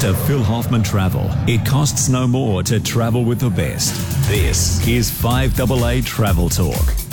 To 0.00 0.14
Phil 0.14 0.44
Hoffman 0.44 0.84
Travel, 0.84 1.28
it 1.48 1.66
costs 1.66 2.08
no 2.08 2.28
more 2.28 2.62
to 2.62 2.78
travel 2.78 3.24
with 3.24 3.40
the 3.40 3.50
best. 3.50 3.92
This 4.28 4.86
is 4.86 5.10
5AA 5.10 6.04
Travel 6.04 6.48
Talk. 6.48 7.07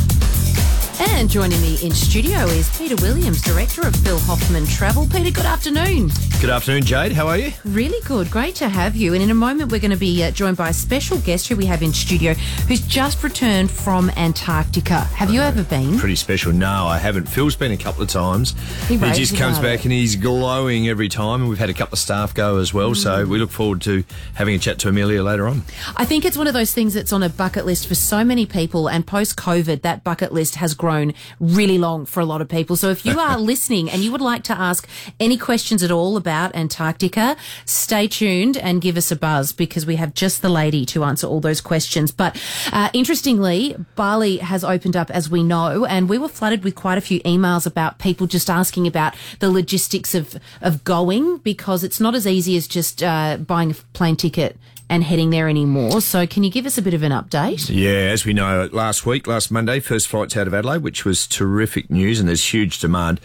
And 1.16 1.30
joining 1.30 1.62
me 1.62 1.78
in 1.82 1.92
studio 1.92 2.40
is 2.48 2.70
Peter 2.78 2.96
Williams, 3.02 3.42
Director 3.42 3.88
of 3.88 3.96
Phil 3.96 4.20
Hoffman 4.20 4.66
Travel. 4.66 5.08
Peter, 5.08 5.32
good 5.32 5.46
afternoon. 5.46 6.12
Good 6.42 6.50
afternoon, 6.50 6.84
Jade. 6.84 7.14
How 7.14 7.30
are 7.30 7.38
you? 7.38 7.54
Really 7.64 8.02
good. 8.06 8.30
Great 8.30 8.54
to 8.56 8.68
have 8.68 8.98
you. 8.98 9.14
And 9.14 9.24
in 9.24 9.30
a 9.30 9.34
moment, 9.34 9.72
we're 9.72 9.80
going 9.80 9.92
to 9.92 9.98
be 9.98 10.26
uh, 10.26 10.32
joined 10.32 10.58
by 10.58 10.70
a 10.70 10.74
special 10.74 11.18
guest 11.20 11.48
who 11.48 11.56
we 11.56 11.66
have 11.68 11.82
in 11.82 11.94
studio 11.94 12.34
who's 12.68 12.82
just 12.82 13.24
returned 13.24 13.72
from 13.72 14.10
Antarctica. 14.18 15.00
Have 15.00 15.34
you 15.34 15.40
ever 15.40 15.64
been? 15.64 15.98
Pretty 15.98 16.18
special. 16.18 16.52
No, 16.52 16.86
I 16.86 16.98
haven't. 16.98 17.30
Phil's 17.30 17.56
been 17.56 17.72
a 17.72 17.78
couple 17.78 18.04
of 18.04 18.10
times. 18.10 18.54
He 18.90 18.98
raves 18.98 19.18
just 19.18 19.38
comes 19.38 19.58
back 19.58 19.80
it. 19.80 19.86
and 19.86 19.94
he's 19.94 20.18
glowing 20.18 20.90
every 20.90 21.08
time. 21.08 21.40
And 21.40 21.50
we've 21.50 21.58
had 21.58 21.70
a 21.70 21.74
couple 21.74 21.94
of 21.94 22.00
staff 22.00 22.34
go 22.34 22.58
as 22.58 22.74
well. 22.74 22.92
Mm. 22.92 22.98
So 22.98 23.26
we 23.26 23.40
look 23.40 23.52
forward 23.52 23.82
to 23.84 24.04
having 24.34 24.54
a 24.56 24.60
chat 24.60 24.80
to 24.80 24.90
Amelia 24.90 25.24
later 25.24 25.48
on. 25.48 25.64
I 25.96 26.04
think 26.04 26.26
it's 26.26 26.38
one 26.38 26.48
of 26.48 26.54
those 26.54 26.74
things 26.74 26.94
that's 26.94 27.14
on 27.14 27.24
a 27.24 27.30
bucket 27.30 27.66
list 27.66 27.88
for 27.88 27.96
so 27.96 28.26
many 28.26 28.46
people. 28.46 28.90
And 28.90 29.08
post 29.08 29.38
COVID, 29.38 29.82
that 29.84 30.04
bucket 30.04 30.34
list 30.34 30.56
has 30.56 30.74
grown 30.74 31.05
really 31.40 31.78
long 31.78 32.06
for 32.06 32.20
a 32.20 32.26
lot 32.26 32.42
of 32.42 32.48
people. 32.48 32.76
So 32.76 32.90
if 32.90 33.06
you 33.06 33.20
are 33.20 33.38
listening 33.52 33.90
and 33.90 34.04
you 34.04 34.12
would 34.12 34.22
like 34.22 34.44
to 34.46 34.54
ask 34.58 34.88
any 35.20 35.38
questions 35.38 35.84
at 35.84 35.92
all 35.92 36.18
about 36.18 36.56
Antarctica, 36.56 37.36
stay 37.66 38.08
tuned 38.08 38.58
and 38.58 38.82
give 38.82 38.98
us 38.98 39.12
a 39.12 39.16
buzz 39.16 39.52
because 39.52 39.86
we 39.86 39.96
have 39.98 40.14
just 40.14 40.42
the 40.42 40.50
lady 40.50 40.86
to 40.88 41.04
answer 41.04 41.28
all 41.28 41.40
those 41.40 41.62
questions. 41.62 42.12
But 42.12 42.42
uh, 42.72 42.90
interestingly, 42.94 43.76
Bali 43.96 44.38
has 44.38 44.64
opened 44.64 44.96
up, 44.96 45.12
as 45.12 45.30
we 45.30 45.44
know, 45.44 45.86
and 45.86 46.10
we 46.10 46.18
were 46.18 46.28
flooded 46.28 46.64
with 46.64 46.76
quite 46.76 46.98
a 46.98 47.02
few 47.02 47.20
emails 47.22 47.66
about 47.66 48.00
people 48.00 48.28
just 48.28 48.50
asking 48.50 48.88
about 48.88 49.16
the 49.40 49.50
logistics 49.50 50.16
of, 50.16 50.38
of 50.62 50.84
going 50.84 51.38
because 51.38 51.84
it's 51.84 52.00
not 52.00 52.16
as 52.16 52.26
easy 52.26 52.56
as 52.58 52.68
just 52.68 53.04
uh, 53.04 53.38
buying 53.38 53.72
a 53.72 53.76
plane 53.94 54.16
ticket 54.16 54.58
and 54.90 55.04
heading 55.04 55.30
there 55.30 55.50
anymore. 55.50 56.02
So, 56.02 56.28
can 56.28 56.44
you 56.44 56.52
give 56.52 56.66
us 56.66 56.78
a 56.78 56.82
bit 56.82 56.94
of 56.94 57.04
an 57.04 57.12
update? 57.12 57.70
Yeah, 57.70 58.12
as 58.12 58.26
we 58.26 58.34
know, 58.34 58.70
last 58.72 59.06
week, 59.06 59.28
last 59.28 59.52
Monday, 59.52 59.80
first 59.80 60.08
flights 60.08 60.38
out 60.38 60.48
of 60.48 60.54
Adelaide, 60.54 60.84
which 60.84 61.06
was 61.06 61.28
terrific 61.28 61.90
news, 61.90 62.20
and 62.20 62.28
there's 62.30 62.54
huge 62.54 62.80
demand. 62.80 63.20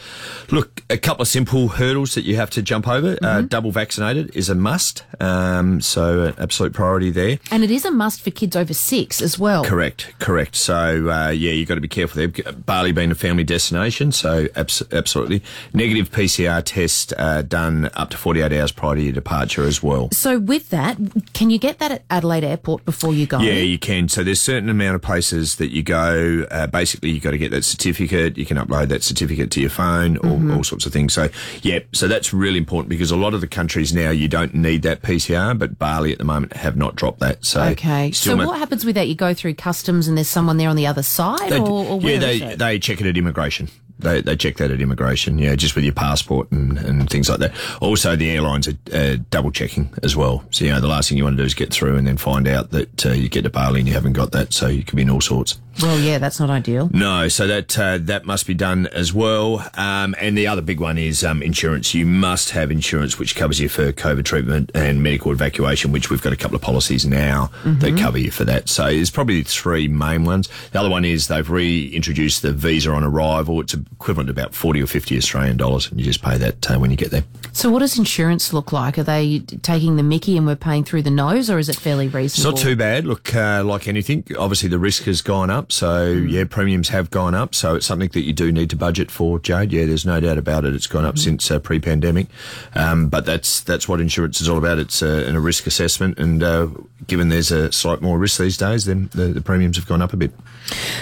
Look, 0.50 0.82
a 0.88 0.96
couple 0.96 1.22
of 1.22 1.28
simple 1.28 1.68
hurdles 1.68 2.14
that 2.14 2.22
you 2.22 2.36
have 2.36 2.50
to 2.50 2.62
jump 2.62 2.88
over. 2.88 3.14
Mm-hmm. 3.14 3.24
Uh, 3.24 3.42
double 3.42 3.70
vaccinated 3.70 4.34
is 4.34 4.48
a 4.48 4.54
must, 4.54 5.04
um, 5.20 5.80
so 5.80 6.24
an 6.24 6.34
absolute 6.38 6.72
priority 6.72 7.10
there. 7.10 7.38
And 7.50 7.62
it 7.62 7.70
is 7.70 7.84
a 7.84 7.90
must 7.90 8.20
for 8.22 8.30
kids 8.30 8.56
over 8.56 8.74
six 8.74 9.20
as 9.20 9.38
well. 9.38 9.64
Correct, 9.64 10.14
correct. 10.18 10.56
So 10.56 11.10
uh, 11.10 11.30
yeah, 11.30 11.52
you've 11.52 11.68
got 11.68 11.76
to 11.76 11.80
be 11.80 11.88
careful 11.88 12.26
there. 12.26 12.52
Bali 12.52 12.92
being 12.92 13.10
a 13.10 13.14
family 13.14 13.44
destination, 13.44 14.12
so 14.12 14.46
abs- 14.56 14.82
absolutely 14.92 15.42
negative 15.72 16.10
PCR 16.10 16.62
test 16.64 17.12
uh, 17.18 17.42
done 17.42 17.90
up 17.94 18.10
to 18.10 18.16
48 18.16 18.52
hours 18.52 18.72
prior 18.72 18.96
to 18.96 19.02
your 19.02 19.12
departure 19.12 19.64
as 19.64 19.82
well. 19.82 20.08
So, 20.12 20.38
with 20.38 20.70
that, 20.70 20.96
can 21.34 21.49
you 21.50 21.58
get 21.58 21.78
that 21.78 21.90
at 21.92 22.02
Adelaide 22.10 22.44
Airport 22.44 22.84
before 22.84 23.12
you 23.14 23.26
go? 23.26 23.38
Yeah, 23.40 23.54
you 23.54 23.78
can. 23.78 24.08
So 24.08 24.22
there's 24.22 24.40
certain 24.40 24.68
amount 24.68 24.94
of 24.96 25.02
places 25.02 25.56
that 25.56 25.70
you 25.70 25.82
go. 25.82 26.46
Uh, 26.50 26.66
basically, 26.66 27.10
you've 27.10 27.22
got 27.22 27.32
to 27.32 27.38
get 27.38 27.50
that 27.50 27.64
certificate. 27.64 28.36
You 28.38 28.46
can 28.46 28.56
upload 28.56 28.88
that 28.88 29.02
certificate 29.02 29.50
to 29.52 29.60
your 29.60 29.70
phone, 29.70 30.16
all, 30.18 30.52
all 30.52 30.64
sorts 30.64 30.86
of 30.86 30.92
things. 30.92 31.12
So 31.12 31.28
yeah, 31.62 31.80
so 31.92 32.08
that's 32.08 32.32
really 32.32 32.58
important 32.58 32.88
because 32.88 33.10
a 33.10 33.16
lot 33.16 33.34
of 33.34 33.40
the 33.40 33.46
countries 33.46 33.92
now 33.92 34.10
you 34.10 34.28
don't 34.28 34.54
need 34.54 34.82
that 34.82 35.02
PCR, 35.02 35.58
but 35.58 35.78
Bali 35.78 36.12
at 36.12 36.18
the 36.18 36.24
moment 36.24 36.54
have 36.54 36.76
not 36.76 36.96
dropped 36.96 37.20
that. 37.20 37.44
So 37.44 37.62
Okay. 37.62 38.12
So, 38.12 38.36
ma- 38.36 38.46
what 38.46 38.58
happens 38.58 38.84
with 38.84 38.94
that? 38.94 39.08
You 39.08 39.14
go 39.14 39.34
through 39.34 39.54
customs 39.54 40.08
and 40.08 40.16
there's 40.16 40.28
someone 40.28 40.56
there 40.56 40.68
on 40.68 40.76
the 40.76 40.86
other 40.86 41.02
side? 41.02 41.50
They, 41.50 41.60
or, 41.60 41.84
or 41.86 42.00
yeah, 42.00 42.18
they 42.18 42.54
they 42.56 42.78
check 42.78 43.00
it 43.00 43.06
at 43.06 43.16
immigration. 43.16 43.68
They, 44.00 44.20
they 44.20 44.36
check 44.36 44.56
that 44.56 44.70
at 44.70 44.80
immigration, 44.80 45.38
yeah, 45.38 45.54
just 45.54 45.74
with 45.74 45.84
your 45.84 45.94
passport 45.94 46.50
and, 46.50 46.78
and 46.78 47.08
things 47.08 47.28
like 47.28 47.38
that. 47.40 47.52
Also, 47.80 48.16
the 48.16 48.30
airlines 48.30 48.68
are 48.68 48.76
uh, 48.92 49.16
double 49.30 49.50
checking 49.50 49.92
as 50.02 50.16
well. 50.16 50.44
So, 50.50 50.64
you 50.64 50.72
know, 50.72 50.80
the 50.80 50.88
last 50.88 51.08
thing 51.08 51.18
you 51.18 51.24
want 51.24 51.36
to 51.36 51.42
do 51.42 51.46
is 51.46 51.54
get 51.54 51.72
through 51.72 51.96
and 51.96 52.06
then 52.06 52.16
find 52.16 52.48
out 52.48 52.70
that 52.70 53.06
uh, 53.06 53.10
you 53.10 53.28
get 53.28 53.42
to 53.42 53.50
Bali 53.50 53.80
and 53.80 53.88
you 53.88 53.94
haven't 53.94 54.14
got 54.14 54.32
that. 54.32 54.52
So 54.52 54.66
you 54.68 54.82
could 54.82 54.96
be 54.96 55.02
in 55.02 55.10
all 55.10 55.20
sorts. 55.20 55.60
Well, 55.82 55.98
yeah, 55.98 56.18
that's 56.18 56.38
not 56.40 56.50
ideal. 56.50 56.90
No, 56.92 57.28
so 57.28 57.46
that 57.46 57.78
uh, 57.78 57.98
that 58.02 58.24
must 58.26 58.46
be 58.46 58.54
done 58.54 58.86
as 58.88 59.12
well. 59.12 59.66
Um, 59.74 60.14
and 60.20 60.36
the 60.36 60.46
other 60.46 60.62
big 60.62 60.80
one 60.80 60.98
is 60.98 61.24
um, 61.24 61.42
insurance. 61.42 61.94
You 61.94 62.06
must 62.06 62.50
have 62.50 62.70
insurance 62.70 63.18
which 63.18 63.36
covers 63.36 63.60
you 63.60 63.68
for 63.68 63.92
COVID 63.92 64.24
treatment 64.24 64.70
and 64.74 65.02
medical 65.02 65.32
evacuation, 65.32 65.92
which 65.92 66.10
we've 66.10 66.22
got 66.22 66.32
a 66.32 66.36
couple 66.36 66.56
of 66.56 66.62
policies 66.62 67.06
now 67.06 67.50
that 67.64 67.98
cover 67.98 68.18
you 68.18 68.30
for 68.30 68.44
that. 68.44 68.68
So 68.68 68.84
there's 68.84 69.10
probably 69.10 69.42
three 69.42 69.88
main 69.88 70.24
ones. 70.24 70.48
The 70.72 70.80
other 70.80 70.90
one 70.90 71.04
is 71.04 71.28
they've 71.28 71.48
reintroduced 71.48 72.42
the 72.42 72.52
visa 72.52 72.90
on 72.90 73.04
arrival. 73.04 73.60
It's 73.60 73.74
equivalent 73.74 74.28
to 74.28 74.32
about 74.32 74.54
40 74.54 74.82
or 74.82 74.86
50 74.86 75.16
Australian 75.16 75.56
dollars, 75.56 75.90
and 75.90 75.98
you 75.98 76.04
just 76.04 76.22
pay 76.22 76.36
that 76.38 76.70
uh, 76.70 76.78
when 76.78 76.90
you 76.90 76.96
get 76.96 77.10
there. 77.10 77.24
So, 77.52 77.70
what 77.70 77.80
does 77.80 77.98
insurance 77.98 78.52
look 78.52 78.72
like? 78.72 78.98
Are 78.98 79.02
they 79.02 79.40
taking 79.40 79.96
the 79.96 80.02
mickey 80.02 80.36
and 80.36 80.46
we're 80.46 80.56
paying 80.56 80.84
through 80.84 81.02
the 81.02 81.10
nose, 81.10 81.50
or 81.50 81.58
is 81.58 81.68
it 81.68 81.76
fairly 81.76 82.06
reasonable? 82.08 82.54
It's 82.54 82.62
not 82.62 82.68
too 82.68 82.76
bad. 82.76 83.06
Look, 83.06 83.34
uh, 83.34 83.62
like 83.64 83.88
anything, 83.88 84.24
obviously 84.38 84.68
the 84.68 84.78
risk 84.78 85.04
has 85.04 85.22
gone 85.22 85.50
up. 85.50 85.69
So 85.72 86.10
yeah, 86.10 86.44
premiums 86.44 86.88
have 86.88 87.10
gone 87.10 87.34
up. 87.34 87.54
So 87.54 87.76
it's 87.76 87.86
something 87.86 88.08
that 88.10 88.22
you 88.22 88.32
do 88.32 88.52
need 88.52 88.70
to 88.70 88.76
budget 88.76 89.10
for, 89.10 89.38
Jade. 89.38 89.72
Yeah, 89.72 89.86
there's 89.86 90.06
no 90.06 90.20
doubt 90.20 90.38
about 90.38 90.64
it. 90.64 90.74
It's 90.74 90.86
gone 90.86 91.04
up 91.04 91.18
since 91.18 91.50
uh, 91.50 91.58
pre-pandemic. 91.58 92.26
Um, 92.74 93.08
but 93.08 93.24
that's 93.26 93.60
that's 93.60 93.88
what 93.88 94.00
insurance 94.00 94.40
is 94.40 94.48
all 94.48 94.58
about. 94.58 94.78
It's 94.78 95.02
uh, 95.02 95.24
a 95.28 95.40
risk 95.40 95.66
assessment, 95.66 96.18
and 96.18 96.42
uh, 96.42 96.68
given 97.06 97.28
there's 97.28 97.50
a 97.50 97.72
slight 97.72 98.02
more 98.02 98.18
risk 98.18 98.38
these 98.38 98.56
days, 98.56 98.84
then 98.84 99.08
the, 99.12 99.26
the 99.26 99.40
premiums 99.40 99.76
have 99.76 99.86
gone 99.86 100.02
up 100.02 100.12
a 100.12 100.16
bit. 100.16 100.32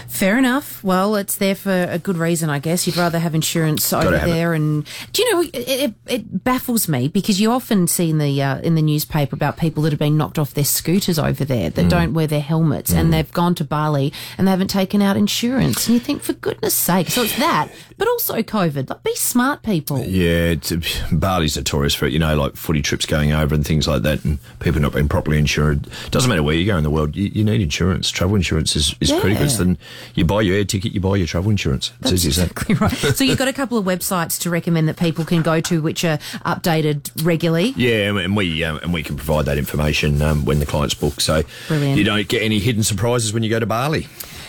Fair 0.09 0.39
enough. 0.39 0.83
Well, 0.83 1.17
it's 1.17 1.37
there 1.37 1.55
for 1.55 1.87
a 1.91 1.99
good 1.99 2.17
reason, 2.17 2.51
I 2.51 2.59
guess. 2.59 2.87
You'd 2.87 2.97
rather 2.97 3.19
have 3.19 3.35
insurance 3.35 3.93
over 3.93 4.17
have 4.19 4.29
it. 4.29 4.33
there. 4.33 4.55
And 4.55 4.87
do 5.13 5.23
you 5.23 5.33
know, 5.33 5.41
it, 5.43 5.55
it, 5.69 5.95
it 6.07 6.45
baffles 6.45 6.89
me 6.89 7.09
because 7.09 7.41
you 7.41 7.51
often 7.51 7.87
see 7.87 8.11
in 8.11 8.19
the 8.19 8.43
uh, 8.43 8.59
in 8.61 8.75
the 8.75 8.83
newspaper 8.83 9.35
about 9.37 9.57
people 9.57 9.83
that 9.85 9.93
have 9.93 9.99
been 9.99 10.17
knocked 10.17 10.39
off 10.39 10.55
their 10.55 10.65
scooters 10.65 11.19
over 11.19 11.45
there 11.45 11.59
Mm. 11.71 11.75
that 11.75 11.89
don't 11.89 12.15
wear 12.15 12.27
their 12.27 12.41
helmets 12.41 12.93
and 12.93 13.13
they've 13.13 13.31
gone 13.33 13.55
to 13.57 13.65
Bali 13.65 14.13
and 14.39 14.47
they 14.47 14.51
haven't 14.51 14.69
taken 14.69 15.03
out 15.03 15.17
insurance. 15.17 15.87
And 15.89 15.95
you 15.95 16.01
think, 16.01 16.23
for 16.23 16.33
goodness 16.35 16.75
sake, 16.75 17.09
so 17.09 17.23
it's 17.23 17.37
that, 17.39 17.69
but 17.97 18.07
also 18.07 18.43
COVID. 18.43 18.89
Like, 18.89 19.03
be 19.03 19.15
smart, 19.17 19.63
people. 19.63 19.99
Yeah, 19.99 20.53
it's, 20.55 20.73
Bali's 21.13 21.57
notorious 21.57 21.95
for 21.95 22.07
it. 22.07 22.13
You 22.13 22.19
know, 22.21 22.37
like 22.37 22.55
footy 22.57 22.81
trips 22.83 23.07
going 23.07 23.33
over 23.33 23.55
and 23.55 23.67
things 23.67 23.89
like 23.89 24.03
that, 24.03 24.25
and 24.25 24.39
people 24.61 24.81
not 24.81 24.93
being 24.95 25.09
properly 25.09 25.39
insured. 25.39 25.89
Doesn't 26.11 26.29
matter 26.29 26.43
where 26.43 26.55
you 26.55 26.65
go 26.67 26.77
in 26.77 26.85
the 26.85 26.91
world, 26.91 27.17
you, 27.17 27.27
you 27.35 27.45
need 27.45 27.61
insurance. 27.61 28.11
Travel 28.11 28.37
insurance 28.37 28.77
is, 28.77 28.95
is 29.01 29.11
Yeah. 29.11 29.21
critical. 29.21 29.48
Then 29.57 29.79
you 30.15 30.25
buy 30.25 30.43
your 30.43 30.57
air 30.57 30.65
ticket, 30.65 30.93
you 30.93 31.01
buy 31.01 31.17
your 31.17 31.27
travel 31.27 31.51
insurance. 31.51 31.93
It's 32.03 32.13
easy 32.13 32.29
as 32.29 32.37
that. 32.37 32.51
Exactly 32.51 32.75
right. 32.75 33.17
So 33.17 33.25
you've 33.25 33.39
got 33.39 33.49
a 33.49 33.53
couple 33.53 33.79
of 33.79 33.85
websites 33.87 34.39
to 34.41 34.51
recommend 34.51 34.89
that 34.89 34.99
people 34.99 35.25
can 35.25 35.43
go 35.43 35.61
to, 35.63 35.81
which 35.81 36.05
are 36.05 36.19
updated 36.45 37.25
regularly. 37.25 37.73
Yeah, 37.77 38.17
and 38.19 38.37
we 38.37 38.65
um, 38.65 38.79
and 38.83 38.93
we 38.93 39.03
can 39.03 39.17
provide 39.17 39.47
that 39.47 39.59
information 39.59 40.21
um, 40.21 40.45
when 40.45 40.59
the 40.59 40.67
clients 40.67 40.95
book, 40.95 41.21
so 41.21 41.43
Brilliant. 41.69 41.97
you 41.97 42.05
don't 42.05 42.29
get 42.29 42.43
any 42.43 42.59
hidden 42.59 42.83
surprises 42.83 43.33
when 43.33 43.43
you 43.43 43.51
go 43.51 43.59
to 43.61 43.67
Bali. 43.67 44.07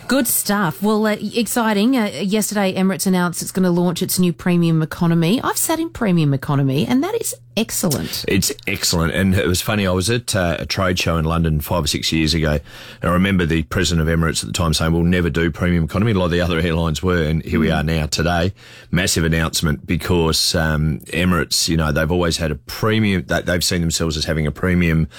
Good 0.07 0.25
stuff. 0.25 0.81
Well, 0.81 1.05
uh, 1.05 1.17
exciting. 1.21 1.95
Uh, 1.95 2.05
yesterday, 2.05 2.73
Emirates 2.73 3.05
announced 3.05 3.43
it's 3.43 3.51
going 3.51 3.63
to 3.63 3.69
launch 3.69 4.01
its 4.01 4.17
new 4.17 4.33
premium 4.33 4.81
economy. 4.81 5.39
I've 5.43 5.57
sat 5.57 5.79
in 5.79 5.91
premium 5.91 6.33
economy, 6.33 6.87
and 6.87 7.03
that 7.03 7.13
is 7.21 7.35
excellent. 7.59 8.23
It's 8.27 8.51
excellent, 8.65 9.13
and 9.13 9.35
it 9.35 9.45
was 9.45 9.61
funny. 9.61 9.85
I 9.85 9.91
was 9.91 10.09
at 10.09 10.35
uh, 10.35 10.57
a 10.59 10.65
trade 10.65 10.97
show 10.97 11.17
in 11.17 11.25
London 11.25 11.59
five 11.59 11.83
or 11.83 11.87
six 11.87 12.11
years 12.11 12.33
ago, 12.33 12.59
and 13.01 13.09
I 13.09 13.13
remember 13.13 13.45
the 13.45 13.63
president 13.63 14.07
of 14.07 14.19
Emirates 14.19 14.41
at 14.41 14.47
the 14.47 14.53
time 14.53 14.73
saying, 14.73 14.93
"We'll 14.93 15.03
never 15.03 15.29
do 15.29 15.51
premium 15.51 15.83
economy." 15.83 16.11
A 16.11 16.15
lot 16.15 16.25
of 16.25 16.31
the 16.31 16.41
other 16.41 16.57
airlines 16.59 17.03
were, 17.03 17.23
and 17.23 17.43
here 17.43 17.59
we 17.59 17.69
are 17.69 17.83
now 17.83 18.05
today. 18.05 18.53
Massive 18.91 19.25
announcement 19.25 19.85
because 19.85 20.55
um, 20.55 20.99
Emirates, 21.07 21.67
you 21.67 21.75
know, 21.75 21.91
they've 21.91 22.11
always 22.11 22.37
had 22.37 22.51
a 22.51 22.55
premium. 22.55 23.25
They've 23.27 23.63
seen 23.63 23.81
themselves 23.81 24.15
as 24.15 24.25
having 24.25 24.47
a 24.47 24.51
premium 24.51 25.09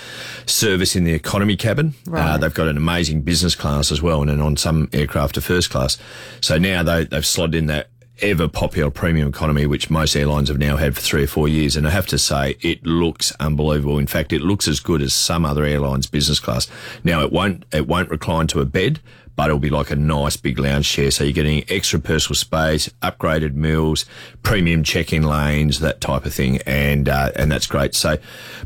service 0.47 0.97
in 0.97 1.05
the 1.05 1.13
economy 1.13 1.57
cabin. 1.57 1.95
Uh, 2.11 2.39
they've 2.39 2.55
got 2.55 2.69
an 2.69 2.77
amazing 2.77 3.23
business 3.23 3.55
class 3.55 3.93
as 3.93 4.01
well, 4.01 4.23
and 4.23 4.31
then 4.31 4.41
on 4.41 4.57
some 4.57 4.89
aircraft 4.93 5.37
a 5.37 5.41
first 5.41 5.71
class. 5.71 5.99
So 6.41 6.59
now 6.59 6.83
they, 6.83 7.05
they've 7.05 7.27
slotted 7.27 7.55
in 7.55 7.67
that 7.67 7.89
ever 8.23 8.49
popular 8.49 8.91
premium 8.91 9.29
economy, 9.29 9.67
which 9.67 9.91
most 9.91 10.15
airlines 10.17 10.49
have 10.49 10.59
now 10.59 10.77
had 10.77 10.95
for 10.95 11.01
three 11.01 11.25
or 11.25 11.27
four 11.27 11.49
years. 11.49 11.77
And 11.77 11.87
I 11.87 11.91
have 11.91 12.07
to 12.09 12.19
say, 12.19 12.57
it 12.61 12.85
looks 12.85 13.33
unbelievable. 13.41 13.99
In 13.99 14.07
fact, 14.07 14.33
it 14.33 14.41
looks 14.41 14.69
as 14.69 14.81
good 14.81 15.03
as 15.03 15.13
some 15.13 15.45
other 15.45 15.65
airlines 15.65 16.07
business 16.07 16.41
class. 16.41 16.69
Now, 17.05 17.23
it 17.23 17.33
won't, 17.33 17.65
it 17.73 17.87
won't 17.87 18.11
recline 18.11 18.47
to 18.49 18.61
a 18.61 18.65
bed, 18.65 19.01
but 19.41 19.47
it'll 19.47 19.59
be 19.59 19.71
like 19.71 19.91
a 19.91 19.97
nice 19.97 20.37
big 20.37 20.59
lounge 20.59 20.87
chair. 20.87 21.11
So 21.11 21.25
you're 21.25 21.33
getting 21.33 21.65
extra 21.71 21.99
personal 21.99 22.35
space, 22.35 22.91
upgraded 23.01 23.55
meals, 23.55 24.05
premium 24.43 24.85
check-in 24.85 25.23
lanes, 25.23 25.81
that 25.81 26.03
type 26.03 26.27
of 26.27 26.35
thing. 26.35 26.59
And, 26.67 27.09
uh, 27.09 27.31
and 27.37 27.51
that's 27.51 27.67
great. 27.67 27.95
So 27.95 28.19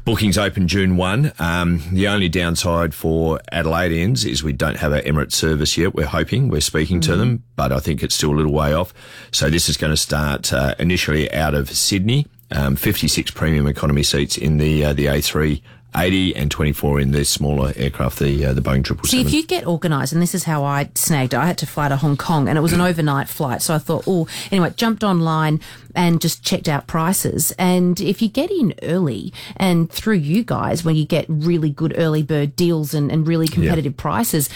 bookings 0.05 0.37
open 0.37 0.67
June 0.67 0.97
1. 0.97 1.35
Um, 1.39 1.81
the 1.93 2.09
only 2.09 2.29
downside 2.29 2.93
for 2.93 3.39
Adelaideans 3.53 4.29
is 4.29 4.43
we 4.43 4.53
don't 4.53 4.79
have 4.79 4.91
an 4.91 5.05
Emirates 5.05 5.35
service 5.35 5.79
yet. 5.79 5.95
We're 5.95 6.07
hoping, 6.07 6.49
we're 6.49 6.61
speaking 6.61 7.01
to 7.03 7.15
them, 7.15 7.45
but 7.55 7.71
I 7.71 7.79
think 7.79 8.03
it's 8.03 8.17
still 8.17 8.33
a 8.33 8.35
little 8.35 8.53
way 8.53 8.73
off. 8.73 8.93
So 9.31 9.49
this 9.49 9.69
is 9.69 9.77
going 9.77 9.93
to 9.93 9.97
start, 9.97 10.53
uh, 10.53 10.75
initially 10.81 11.33
out 11.33 11.55
of 11.55 11.71
Sydney, 11.71 12.27
um, 12.51 12.75
56 12.75 13.31
premium 13.31 13.69
economy 13.69 14.03
seats 14.03 14.37
in 14.37 14.59
the, 14.59 14.87
uh, 14.87 14.93
the 14.93 15.07
A3 15.07 15.63
80 15.97 16.37
and 16.37 16.51
24 16.51 17.01
in 17.01 17.11
the 17.13 17.25
smaller 17.25 17.73
aircraft, 17.77 18.19
the 18.19 18.47
uh, 18.47 18.53
the 18.53 18.61
Boeing 18.61 18.87
777. 18.87 19.05
See, 19.05 19.21
if 19.21 19.33
you 19.33 19.47
get 19.47 19.67
organised, 19.67 20.13
and 20.13 20.21
this 20.21 20.35
is 20.35 20.45
how 20.45 20.65
I 20.65 20.91
snagged 20.95 21.35
it, 21.35 21.39
I 21.39 21.47
had 21.47 21.59
to 21.59 21.67
fly 21.67 21.89
to 21.89 21.97
Hong 21.97 22.17
Kong 22.17 22.49
and 22.49 22.59
it 22.59 22.61
was 22.61 22.73
an 22.73 22.81
overnight 22.81 23.29
flight. 23.29 23.63
So 23.63 23.75
I 23.75 23.79
thought, 23.79 24.05
oh, 24.07 24.27
anyway, 24.51 24.73
jumped 24.77 25.05
online 25.05 25.61
and 25.95 26.21
just 26.21 26.43
checked 26.43 26.69
out 26.69 26.87
prices. 26.87 27.53
And 27.59 28.01
if 28.01 28.21
you 28.21 28.29
get 28.29 28.51
in 28.51 28.75
early 28.83 29.33
and 29.57 29.91
through 29.91 30.17
you 30.17 30.43
guys, 30.43 30.85
when 30.85 30.97
you 30.97 31.05
get 31.05 31.27
really 31.29 31.71
good 31.71 31.95
early 31.97 32.23
bird 32.23 32.57
deals 32.57 32.95
and, 32.95 33.11
and 33.11 33.27
really 33.27 33.49
competitive 33.49 33.97
prices, 33.97 34.49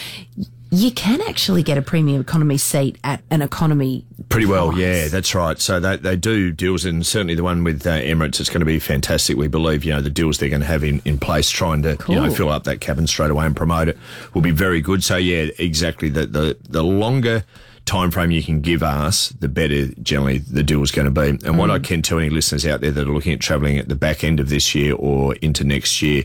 you 0.70 0.90
can 0.90 1.20
actually 1.22 1.62
get 1.62 1.78
a 1.78 1.82
premium 1.82 2.20
economy 2.20 2.58
seat 2.58 2.98
at 3.02 3.22
an 3.30 3.42
economy. 3.42 4.04
Pretty 4.28 4.46
well, 4.46 4.76
yeah, 4.76 5.08
that's 5.08 5.34
right. 5.34 5.58
So 5.58 5.80
they, 5.80 5.96
they 5.96 6.16
do 6.16 6.52
deals, 6.52 6.84
and 6.84 7.06
certainly 7.06 7.34
the 7.34 7.42
one 7.42 7.64
with 7.64 7.86
uh, 7.86 7.98
Emirates, 7.98 8.40
it's 8.40 8.50
going 8.50 8.60
to 8.60 8.66
be 8.66 8.78
fantastic. 8.78 9.36
We 9.36 9.48
believe, 9.48 9.84
you 9.84 9.92
know, 9.92 10.02
the 10.02 10.10
deals 10.10 10.38
they're 10.38 10.50
going 10.50 10.60
to 10.60 10.66
have 10.66 10.84
in, 10.84 11.00
in 11.04 11.18
place, 11.18 11.48
trying 11.48 11.82
to, 11.82 11.96
you 12.08 12.16
know, 12.16 12.30
fill 12.30 12.50
up 12.50 12.64
that 12.64 12.80
cabin 12.80 13.06
straight 13.06 13.30
away 13.30 13.46
and 13.46 13.56
promote 13.56 13.88
it, 13.88 13.98
will 14.34 14.42
be 14.42 14.50
very 14.50 14.80
good. 14.80 15.02
So 15.02 15.16
yeah, 15.16 15.50
exactly. 15.58 16.10
The 16.10 16.26
the, 16.26 16.56
the 16.68 16.82
longer 16.82 17.44
time 17.86 18.10
frame 18.10 18.30
you 18.30 18.42
can 18.42 18.60
give 18.60 18.82
us, 18.82 19.30
the 19.30 19.48
better 19.48 19.86
generally 20.02 20.38
the 20.38 20.62
deal 20.62 20.82
is 20.82 20.90
going 20.90 21.06
to 21.06 21.10
be. 21.10 21.46
And 21.46 21.56
what 21.56 21.70
I 21.70 21.78
can 21.78 22.02
tell 22.02 22.18
any 22.18 22.28
listeners 22.28 22.66
out 22.66 22.82
there 22.82 22.90
that 22.90 23.08
are 23.08 23.12
looking 23.12 23.32
at 23.32 23.40
travelling 23.40 23.78
at 23.78 23.88
the 23.88 23.94
back 23.94 24.22
end 24.22 24.40
of 24.40 24.50
this 24.50 24.74
year 24.74 24.94
or 24.94 25.34
into 25.36 25.64
next 25.64 26.02
year, 26.02 26.24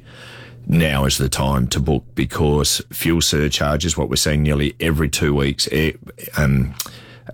now 0.67 1.05
is 1.05 1.17
the 1.17 1.29
time 1.29 1.67
to 1.67 1.79
book 1.79 2.03
because 2.15 2.81
fuel 2.91 3.21
surcharges, 3.21 3.97
what 3.97 4.09
we're 4.09 4.15
seeing 4.15 4.43
nearly 4.43 4.75
every 4.79 5.09
two 5.09 5.33
weeks, 5.35 5.67
air, 5.71 5.93
um, 6.37 6.73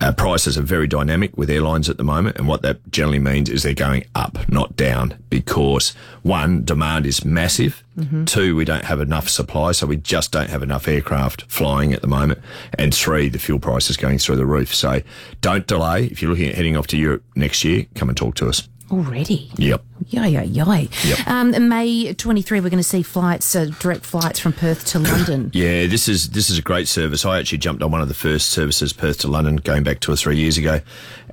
uh, 0.01 0.11
prices 0.11 0.57
are 0.57 0.61
very 0.61 0.87
dynamic 0.87 1.35
with 1.35 1.49
airlines 1.49 1.89
at 1.89 1.97
the 1.97 2.03
moment, 2.03 2.37
and 2.37 2.47
what 2.47 2.61
that 2.61 2.91
generally 2.91 3.19
means 3.19 3.49
is 3.49 3.63
they're 3.63 3.73
going 3.73 4.05
up, 4.15 4.37
not 4.47 4.75
down, 4.75 5.17
because 5.29 5.89
one, 6.21 6.63
demand 6.63 7.05
is 7.05 7.25
massive. 7.25 7.83
Two, 8.25 8.55
we 8.55 8.63
don't 8.63 8.85
have 8.85 9.01
enough 9.01 9.27
supply, 9.27 9.73
so 9.73 9.85
we 9.85 9.97
just 9.97 10.31
don't 10.31 10.49
have 10.49 10.63
enough 10.63 10.87
aircraft 10.87 11.43
flying 11.49 11.91
at 11.91 12.01
the 12.01 12.07
moment. 12.07 12.39
And 12.77 12.93
three, 12.95 13.27
the 13.27 13.39
fuel 13.39 13.59
price 13.59 13.89
is 13.89 13.97
going 13.97 14.19
through 14.19 14.37
the 14.37 14.45
roof. 14.45 14.73
So 14.73 15.01
don't 15.41 15.67
delay. 15.67 16.05
If 16.05 16.21
you're 16.21 16.31
looking 16.31 16.47
at 16.47 16.55
heading 16.55 16.77
off 16.77 16.87
to 16.87 16.97
Europe 16.97 17.23
next 17.35 17.65
year, 17.65 17.87
come 17.95 18.07
and 18.07 18.17
talk 18.17 18.35
to 18.35 18.47
us. 18.47 18.69
Already. 18.89 19.51
Yep. 19.57 19.83
Yay, 20.09 20.29
yay, 20.29 20.45
yay. 20.45 20.89
Yep. 21.06 21.27
Um, 21.27 21.69
May 21.69 22.13
23, 22.13 22.61
we're 22.61 22.69
going 22.69 22.77
to 22.77 22.83
see 22.83 23.03
flights, 23.03 23.56
uh, 23.56 23.65
direct 23.79 24.03
flights 24.03 24.39
from 24.39 24.53
Perth 24.53 24.83
to 24.85 25.00
London. 25.00 25.51
Yeah, 25.53 25.85
this 25.85 26.07
is 26.07 26.29
this 26.29 26.50
is 26.50 26.57
a 26.57 26.63
great 26.63 26.88
service. 26.88 27.25
I 27.25 27.38
actually 27.38 27.59
jumped 27.59 27.83
on 27.83 27.91
one 27.91 28.01
of 28.01 28.07
the 28.07 28.15
first 28.15 28.50
services, 28.50 28.91
Perth 28.91 29.19
to 29.19 29.27
London, 29.27 29.57
going 29.57 29.83
back 29.83 30.00
two 30.00 30.11
or 30.11 30.15
three 30.15 30.38
years 30.38 30.57
ago, 30.57 30.81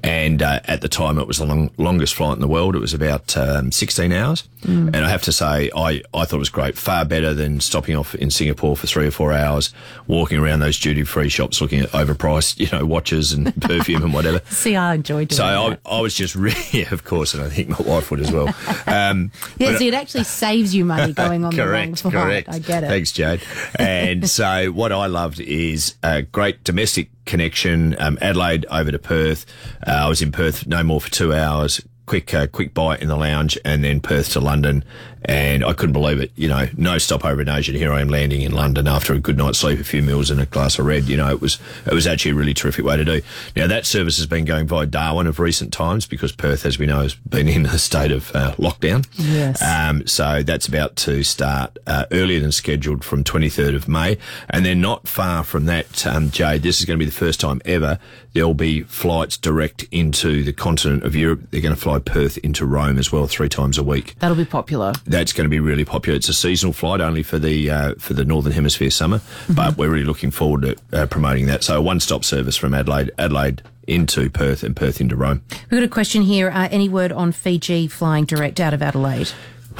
and 0.06 0.40
uh, 0.40 0.60
at 0.64 0.80
the 0.80 0.88
time 0.88 1.18
it 1.18 1.26
was 1.26 1.38
the 1.38 1.44
long, 1.46 1.70
longest 1.76 2.14
flight 2.14 2.34
in 2.36 2.40
the 2.40 2.48
world. 2.48 2.76
It 2.76 2.78
was 2.80 2.94
about 2.94 3.36
um, 3.36 3.72
16 3.72 4.12
hours, 4.12 4.44
and 4.62 4.96
I 4.96 5.08
have 5.08 5.22
to 5.22 5.32
say 5.32 5.70
I, 5.76 6.02
I 6.14 6.24
thought 6.24 6.34
it 6.34 6.38
was 6.38 6.48
great, 6.48 6.76
far 6.76 7.04
better 7.04 7.32
than 7.34 7.60
stopping 7.60 7.94
off 7.96 8.14
in 8.16 8.30
Singapore 8.30 8.76
for 8.76 8.86
three 8.86 9.06
or 9.06 9.10
four 9.10 9.32
hours, 9.32 9.72
walking 10.08 10.38
around 10.38 10.60
those 10.60 10.78
duty 10.78 11.04
free 11.04 11.28
shops, 11.28 11.60
looking 11.60 11.80
at 11.80 11.90
overpriced, 11.90 12.58
you 12.72 12.76
know, 12.76 12.84
watches 12.86 13.32
and 13.32 13.54
perfume 13.62 14.02
and 14.02 14.12
whatever. 14.14 14.40
See, 14.50 14.74
I 14.76 14.94
enjoyed 14.94 15.28
doing 15.28 15.36
So 15.36 15.44
that. 15.70 15.80
I, 15.84 15.96
I 15.98 16.00
was 16.00 16.14
just 16.14 16.34
really, 16.34 16.56
yeah, 16.72 16.92
of 16.92 17.04
course, 17.04 17.34
and 17.34 17.42
I 17.42 17.48
think 17.48 17.68
my 17.68 17.80
wife 17.86 18.10
would 18.10 18.20
as 18.20 18.32
well. 18.32 18.48
Um, 18.86 19.30
yeah, 19.58 19.76
see, 19.76 19.88
it 19.88 19.94
actually 19.94 20.24
saves 20.24 20.74
you 20.74 20.84
money 20.84 21.12
going 21.12 21.44
on 21.44 21.50
the 21.54 21.58
long 21.58 21.68
correct, 21.68 21.98
flight. 22.00 22.14
correct. 22.14 22.48
I 22.48 22.58
get 22.58 22.84
it. 22.84 22.88
Thanks, 22.88 23.12
Jade. 23.12 23.40
And 23.78 24.28
so, 24.28 24.70
what 24.72 24.92
I 24.92 25.06
loved 25.06 25.40
is 25.40 25.94
a 26.02 26.22
great 26.22 26.64
domestic 26.64 27.10
connection. 27.26 27.94
Um, 27.98 28.18
Adelaide 28.20 28.64
over 28.70 28.90
to 28.90 28.98
Perth. 28.98 29.44
Uh, 29.86 29.90
I 29.90 30.08
was 30.08 30.22
in 30.22 30.32
Perth 30.32 30.66
no 30.66 30.82
more 30.82 31.00
for 31.00 31.10
two 31.10 31.34
hours. 31.34 31.82
Quick, 32.06 32.32
uh, 32.32 32.46
quick 32.46 32.72
bite 32.72 33.02
in 33.02 33.08
the 33.08 33.16
lounge, 33.16 33.58
and 33.64 33.82
then 33.82 34.00
Perth 34.00 34.32
to 34.32 34.40
London. 34.40 34.84
And 35.26 35.64
I 35.64 35.72
couldn't 35.72 35.92
believe 35.92 36.20
it. 36.20 36.30
You 36.36 36.48
know, 36.48 36.68
no 36.76 36.98
stopover 36.98 37.42
in 37.42 37.48
Asia. 37.48 37.72
Here 37.72 37.92
I 37.92 38.00
am 38.00 38.08
landing 38.08 38.42
in 38.42 38.52
London 38.52 38.86
after 38.86 39.12
a 39.12 39.18
good 39.18 39.36
night's 39.36 39.58
sleep, 39.58 39.80
a 39.80 39.84
few 39.84 40.00
meals, 40.00 40.30
and 40.30 40.40
a 40.40 40.46
glass 40.46 40.78
of 40.78 40.86
red. 40.86 41.04
You 41.04 41.16
know, 41.16 41.28
it 41.30 41.40
was 41.40 41.58
it 41.84 41.92
was 41.92 42.06
actually 42.06 42.30
a 42.30 42.34
really 42.34 42.54
terrific 42.54 42.84
way 42.84 42.96
to 42.96 43.04
do. 43.04 43.20
Now 43.56 43.66
that 43.66 43.86
service 43.86 44.16
has 44.18 44.26
been 44.26 44.44
going 44.44 44.68
via 44.68 44.86
Darwin 44.86 45.26
of 45.26 45.40
recent 45.40 45.72
times 45.72 46.06
because 46.06 46.30
Perth, 46.30 46.64
as 46.64 46.78
we 46.78 46.86
know, 46.86 47.02
has 47.02 47.14
been 47.14 47.48
in 47.48 47.66
a 47.66 47.78
state 47.78 48.12
of 48.12 48.34
uh, 48.34 48.54
lockdown. 48.54 49.06
Yes. 49.14 49.60
Um, 49.62 50.06
so 50.06 50.42
that's 50.42 50.68
about 50.68 50.94
to 50.96 51.24
start 51.24 51.76
uh, 51.86 52.06
earlier 52.12 52.38
than 52.40 52.52
scheduled 52.52 53.04
from 53.04 53.24
23rd 53.24 53.74
of 53.74 53.88
May. 53.88 54.18
And 54.48 54.64
then 54.64 54.80
not 54.80 55.08
far 55.08 55.42
from 55.42 55.66
that, 55.66 56.06
um, 56.06 56.30
Jade, 56.30 56.62
this 56.62 56.78
is 56.78 56.86
going 56.86 56.98
to 56.98 57.04
be 57.04 57.10
the 57.10 57.16
first 57.16 57.40
time 57.40 57.60
ever 57.64 57.98
there'll 58.36 58.52
be 58.52 58.82
flights 58.82 59.38
direct 59.38 59.86
into 59.90 60.44
the 60.44 60.52
continent 60.52 61.02
of 61.04 61.16
Europe. 61.16 61.40
They're 61.50 61.62
going 61.62 61.74
to 61.74 61.80
fly 61.80 61.98
Perth 61.98 62.36
into 62.38 62.66
Rome 62.66 62.98
as 62.98 63.10
well 63.10 63.26
three 63.26 63.48
times 63.48 63.78
a 63.78 63.82
week. 63.82 64.14
That'll 64.18 64.36
be 64.36 64.44
popular. 64.44 64.92
That's 65.16 65.32
going 65.32 65.46
to 65.46 65.48
be 65.50 65.60
really 65.60 65.86
popular. 65.86 66.16
It's 66.18 66.28
a 66.28 66.34
seasonal 66.34 66.74
flight 66.74 67.00
only 67.00 67.22
for 67.22 67.38
the 67.38 67.70
uh, 67.70 67.94
for 67.98 68.12
the 68.12 68.22
northern 68.24 68.52
hemisphere 68.52 68.90
summer, 68.90 69.22
but 69.48 69.78
we're 69.78 69.88
really 69.88 70.04
looking 70.04 70.30
forward 70.30 70.62
to 70.62 70.76
uh, 70.92 71.06
promoting 71.06 71.46
that. 71.46 71.64
So 71.64 71.78
a 71.78 71.80
one-stop 71.80 72.22
service 72.22 72.54
from 72.56 72.74
Adelaide, 72.74 73.10
Adelaide 73.18 73.62
into 73.86 74.28
Perth, 74.28 74.62
and 74.62 74.76
Perth 74.76 75.00
into 75.00 75.16
Rome. 75.16 75.40
We've 75.70 75.80
got 75.80 75.82
a 75.84 75.88
question 75.88 76.20
here. 76.20 76.50
Uh, 76.50 76.68
any 76.70 76.90
word 76.90 77.12
on 77.12 77.32
Fiji 77.32 77.88
flying 77.88 78.26
direct 78.26 78.60
out 78.60 78.74
of 78.74 78.82
Adelaide? 78.82 79.30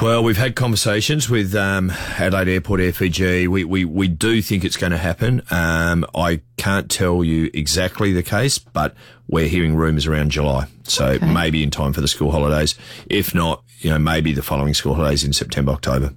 Well, 0.01 0.23
we've 0.23 0.37
had 0.37 0.55
conversations 0.55 1.27
with 1.29 1.53
um, 1.55 1.91
Adelaide 1.91 2.47
Airport 2.47 2.81
FEG. 2.95 3.47
We, 3.47 3.63
we, 3.63 3.83
we 3.85 4.07
do 4.07 4.41
think 4.43 4.63
it's 4.63 4.77
going 4.77 4.91
to 4.91 4.97
happen. 4.97 5.41
Um, 5.51 6.05
I 6.15 6.41
can't 6.57 6.89
tell 6.89 7.23
you 7.23 7.49
exactly 7.53 8.11
the 8.13 8.21
case, 8.23 8.59
but 8.59 8.93
we're 9.27 9.47
hearing 9.47 9.75
rumours 9.75 10.05
around 10.05 10.29
July. 10.31 10.65
So 10.83 11.05
Okay. 11.07 11.31
maybe 11.33 11.63
in 11.63 11.71
time 11.71 11.93
for 11.93 12.01
the 12.01 12.07
school 12.07 12.31
holidays. 12.31 12.75
If 13.09 13.33
not, 13.33 13.63
you 13.79 13.89
know, 13.89 13.99
maybe 13.99 14.33
the 14.33 14.41
following 14.41 14.73
school 14.73 14.95
holidays 14.95 15.23
in 15.23 15.33
September, 15.33 15.71
October. 15.71 16.13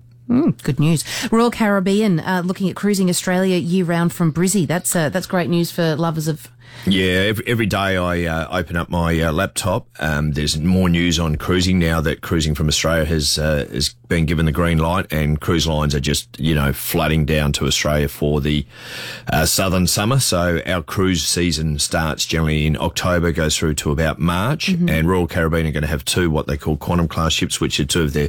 Good 0.62 0.78
news. 0.78 1.04
Royal 1.32 1.50
Caribbean 1.50 2.20
uh, 2.20 2.42
looking 2.44 2.70
at 2.70 2.76
cruising 2.76 3.10
Australia 3.10 3.56
year 3.56 3.84
round 3.84 4.12
from 4.12 4.32
Brizzy. 4.32 4.64
That's 4.64 4.94
uh, 4.94 5.08
that's 5.08 5.26
great 5.26 5.50
news 5.50 5.72
for 5.72 5.96
lovers 5.96 6.28
of. 6.28 6.48
Yeah, 6.86 7.28
every, 7.28 7.46
every 7.46 7.66
day 7.66 7.98
I 7.98 8.24
uh, 8.24 8.48
open 8.50 8.74
up 8.74 8.88
my 8.88 9.20
uh, 9.20 9.32
laptop. 9.32 9.86
Um, 9.98 10.32
there's 10.32 10.58
more 10.58 10.88
news 10.88 11.18
on 11.18 11.36
cruising 11.36 11.78
now 11.78 12.00
that 12.00 12.22
cruising 12.22 12.54
from 12.54 12.68
Australia 12.68 13.04
has 13.04 13.38
uh, 13.38 13.66
has 13.70 13.90
been 14.08 14.24
given 14.24 14.46
the 14.46 14.52
green 14.52 14.78
light, 14.78 15.12
and 15.12 15.38
cruise 15.38 15.66
lines 15.66 15.94
are 15.94 16.00
just 16.00 16.40
you 16.40 16.54
know 16.54 16.72
flooding 16.72 17.26
down 17.26 17.52
to 17.52 17.66
Australia 17.66 18.08
for 18.08 18.40
the 18.40 18.64
uh, 19.30 19.44
southern 19.44 19.86
summer. 19.86 20.18
So 20.20 20.62
our 20.64 20.82
cruise 20.82 21.22
season 21.22 21.78
starts 21.78 22.24
generally 22.24 22.66
in 22.66 22.78
October, 22.78 23.30
goes 23.30 23.58
through 23.58 23.74
to 23.74 23.90
about 23.90 24.18
March, 24.18 24.68
and 24.68 25.06
Royal 25.06 25.26
Caribbean 25.26 25.66
are 25.66 25.72
going 25.72 25.82
to 25.82 25.88
have 25.88 26.06
two 26.06 26.30
what 26.30 26.46
they 26.46 26.56
call 26.56 26.78
quantum 26.78 27.08
class 27.08 27.34
ships, 27.34 27.60
which 27.60 27.78
are 27.78 27.84
two 27.84 28.02
of 28.04 28.14
their 28.14 28.28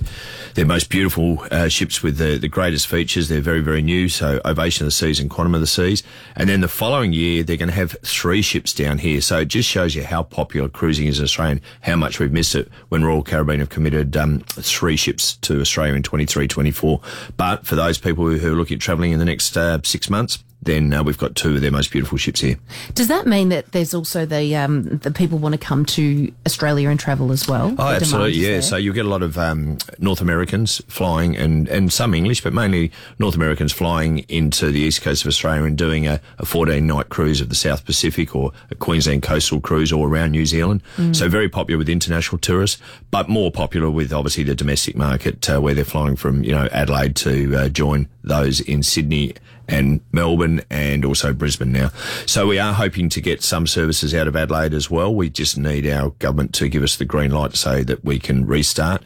their 0.55 0.65
most 0.65 0.89
beautiful 0.89 1.41
uh, 1.51 1.69
ships 1.69 2.03
with 2.03 2.17
the 2.17 2.37
the 2.37 2.49
greatest 2.49 2.87
features. 2.87 3.29
They're 3.29 3.39
very 3.39 3.61
very 3.61 3.81
new, 3.81 4.09
so 4.09 4.41
Ovation 4.43 4.83
of 4.83 4.87
the 4.87 4.91
Seas 4.91 5.21
and 5.21 5.29
Quantum 5.29 5.55
of 5.55 5.61
the 5.61 5.67
Seas, 5.67 6.03
and 6.35 6.49
then 6.49 6.59
the 6.59 6.67
following 6.67 7.13
year 7.13 7.43
they're 7.43 7.55
going 7.55 7.69
to 7.69 7.75
have 7.75 7.95
three 8.03 8.30
ships 8.39 8.71
down 8.71 8.99
here. 8.99 9.19
So 9.19 9.39
it 9.39 9.49
just 9.49 9.67
shows 9.67 9.95
you 9.95 10.05
how 10.05 10.23
popular 10.23 10.69
cruising 10.69 11.07
is 11.07 11.19
in 11.19 11.25
Australia 11.25 11.59
how 11.81 11.97
much 11.97 12.19
we've 12.19 12.31
missed 12.31 12.55
it 12.55 12.69
when 12.87 13.03
Royal 13.03 13.23
Caribbean 13.23 13.59
have 13.59 13.69
committed 13.69 14.15
um, 14.15 14.39
three 14.47 14.95
ships 14.95 15.35
to 15.37 15.59
Australia 15.59 15.95
in 15.95 16.03
23, 16.03 16.47
24. 16.47 17.01
But 17.35 17.65
for 17.65 17.75
those 17.75 17.97
people 17.97 18.29
who 18.29 18.53
are 18.53 18.55
looking 18.55 18.75
at 18.75 18.81
travelling 18.81 19.11
in 19.11 19.19
the 19.19 19.25
next 19.25 19.57
uh, 19.57 19.79
six 19.83 20.09
months, 20.09 20.41
then 20.61 20.93
uh, 20.93 21.03
we've 21.03 21.17
got 21.17 21.35
two 21.35 21.55
of 21.55 21.61
their 21.61 21.71
most 21.71 21.91
beautiful 21.91 22.17
ships 22.17 22.41
here. 22.41 22.57
Does 22.93 23.07
that 23.07 23.25
mean 23.25 23.49
that 23.49 23.71
there's 23.71 23.93
also 23.93 24.25
the 24.25 24.55
um, 24.55 24.83
the 24.99 25.11
people 25.11 25.37
want 25.37 25.53
to 25.53 25.59
come 25.59 25.85
to 25.87 26.31
Australia 26.45 26.89
and 26.89 26.99
travel 26.99 27.31
as 27.31 27.47
well? 27.47 27.73
Oh, 27.77 27.87
absolutely, 27.87 28.33
yeah. 28.33 28.49
there? 28.49 28.61
So 28.61 28.77
you 28.77 28.93
get 28.93 29.05
a 29.05 29.09
lot 29.09 29.23
of 29.23 29.37
um, 29.37 29.77
North 29.99 30.21
Americans 30.21 30.81
flying, 30.87 31.35
and, 31.35 31.67
and 31.67 31.91
some 31.91 32.13
English, 32.13 32.41
but 32.41 32.53
mainly 32.53 32.91
North 33.19 33.35
Americans 33.35 33.71
flying 33.71 34.19
into 34.29 34.71
the 34.71 34.79
east 34.79 35.01
coast 35.01 35.23
of 35.23 35.29
Australia 35.29 35.63
and 35.63 35.77
doing 35.77 36.07
a, 36.07 36.21
a 36.37 36.45
14 36.45 36.85
night 36.85 37.09
cruise 37.09 37.41
of 37.41 37.49
the 37.49 37.55
South 37.55 37.85
Pacific 37.85 38.35
or 38.35 38.51
a 38.69 38.75
Queensland 38.75 39.23
coastal 39.23 39.59
cruise 39.59 39.91
all 39.91 40.05
around 40.05 40.31
New 40.31 40.45
Zealand. 40.45 40.81
So 41.13 41.29
very 41.29 41.49
popular 41.49 41.77
with 41.77 41.89
international 41.89 42.37
tourists, 42.37 42.81
but 43.09 43.27
more 43.27 43.51
popular 43.51 43.89
with 43.89 44.13
obviously 44.13 44.43
the 44.43 44.55
domestic 44.55 44.95
market 44.95 45.49
uh, 45.49 45.59
where 45.59 45.73
they're 45.73 45.83
flying 45.83 46.15
from 46.15 46.43
you 46.43 46.51
know 46.51 46.67
Adelaide 46.71 47.15
to 47.17 47.55
uh, 47.55 47.69
join 47.69 48.07
those 48.23 48.59
in 48.59 48.83
Sydney 48.83 49.33
and 49.67 50.01
Melbourne 50.11 50.61
and 50.69 51.05
also 51.05 51.33
Brisbane 51.33 51.71
now. 51.71 51.91
So 52.25 52.47
we 52.47 52.59
are 52.59 52.73
hoping 52.73 53.09
to 53.09 53.21
get 53.21 53.41
some 53.41 53.65
services 53.65 54.13
out 54.13 54.27
of 54.27 54.35
Adelaide 54.35 54.73
as 54.73 54.91
well. 54.91 55.13
We 55.13 55.29
just 55.29 55.57
need 55.57 55.87
our 55.87 56.09
government 56.19 56.53
to 56.55 56.67
give 56.67 56.83
us 56.83 56.97
the 56.97 57.05
green 57.05 57.31
light 57.31 57.51
to 57.51 57.57
say 57.57 57.83
that 57.83 58.03
we 58.03 58.19
can 58.19 58.45
restart. 58.45 59.01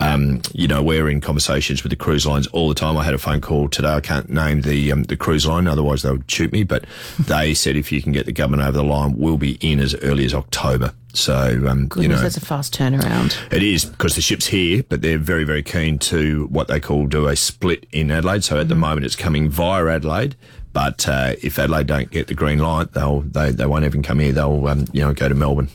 Um, 0.00 0.42
you 0.52 0.68
know, 0.68 0.82
we're 0.82 1.08
in 1.08 1.20
conversations 1.20 1.82
with 1.82 1.90
the 1.90 1.96
cruise 1.96 2.26
lines 2.26 2.46
all 2.48 2.68
the 2.68 2.74
time. 2.74 2.96
I 2.96 3.04
had 3.04 3.14
a 3.14 3.18
phone 3.18 3.40
call 3.40 3.68
today. 3.68 3.88
I 3.88 4.00
can't 4.00 4.28
name 4.28 4.60
the 4.62 4.92
um, 4.92 5.04
the 5.04 5.16
cruise 5.16 5.46
line, 5.46 5.66
otherwise 5.66 6.02
they 6.02 6.10
would 6.10 6.30
shoot 6.30 6.52
me. 6.52 6.64
But 6.64 6.84
they 7.18 7.54
said 7.54 7.76
if 7.76 7.90
you 7.90 8.02
can 8.02 8.12
get 8.12 8.26
the 8.26 8.32
government 8.32 8.62
over 8.62 8.76
the 8.76 8.84
line, 8.84 9.16
we'll 9.16 9.38
be 9.38 9.52
in 9.60 9.80
as 9.80 9.94
early 9.96 10.24
as 10.24 10.34
October. 10.34 10.92
So 11.14 11.34
um, 11.68 11.86
Goodness, 11.88 12.02
you 12.02 12.08
know, 12.08 12.20
that's 12.20 12.36
a 12.36 12.40
fast 12.40 12.74
turnaround. 12.76 13.36
it 13.52 13.62
is 13.62 13.84
because 13.84 14.14
the 14.14 14.22
ship's 14.22 14.46
here, 14.46 14.82
but 14.88 15.02
they're 15.02 15.18
very, 15.18 15.44
very 15.44 15.62
keen 15.62 15.98
to 16.00 16.46
what 16.50 16.68
they 16.68 16.80
call 16.80 17.06
do 17.06 17.26
a 17.26 17.36
split 17.36 17.86
in 17.92 18.10
Adelaide. 18.10 18.44
So 18.44 18.58
at 18.58 18.68
the 18.68 18.74
moment 18.74 19.06
it's 19.06 19.16
coming 19.16 19.48
via 19.50 19.86
Adelaide, 19.86 20.36
But 20.72 21.08
uh, 21.08 21.34
if 21.42 21.58
Adelaide 21.58 21.88
don't 21.88 22.10
get 22.12 22.28
the 22.28 22.34
green 22.34 22.60
light, 22.60 22.92
they'll 22.92 23.22
they, 23.22 23.50
they 23.50 23.66
won't 23.66 23.84
even 23.84 24.04
come 24.04 24.20
here. 24.20 24.32
They'll 24.32 24.68
um, 24.68 24.86
you 24.92 25.02
know 25.02 25.12
go 25.12 25.28
to 25.28 25.34
Melbourne. 25.34 25.68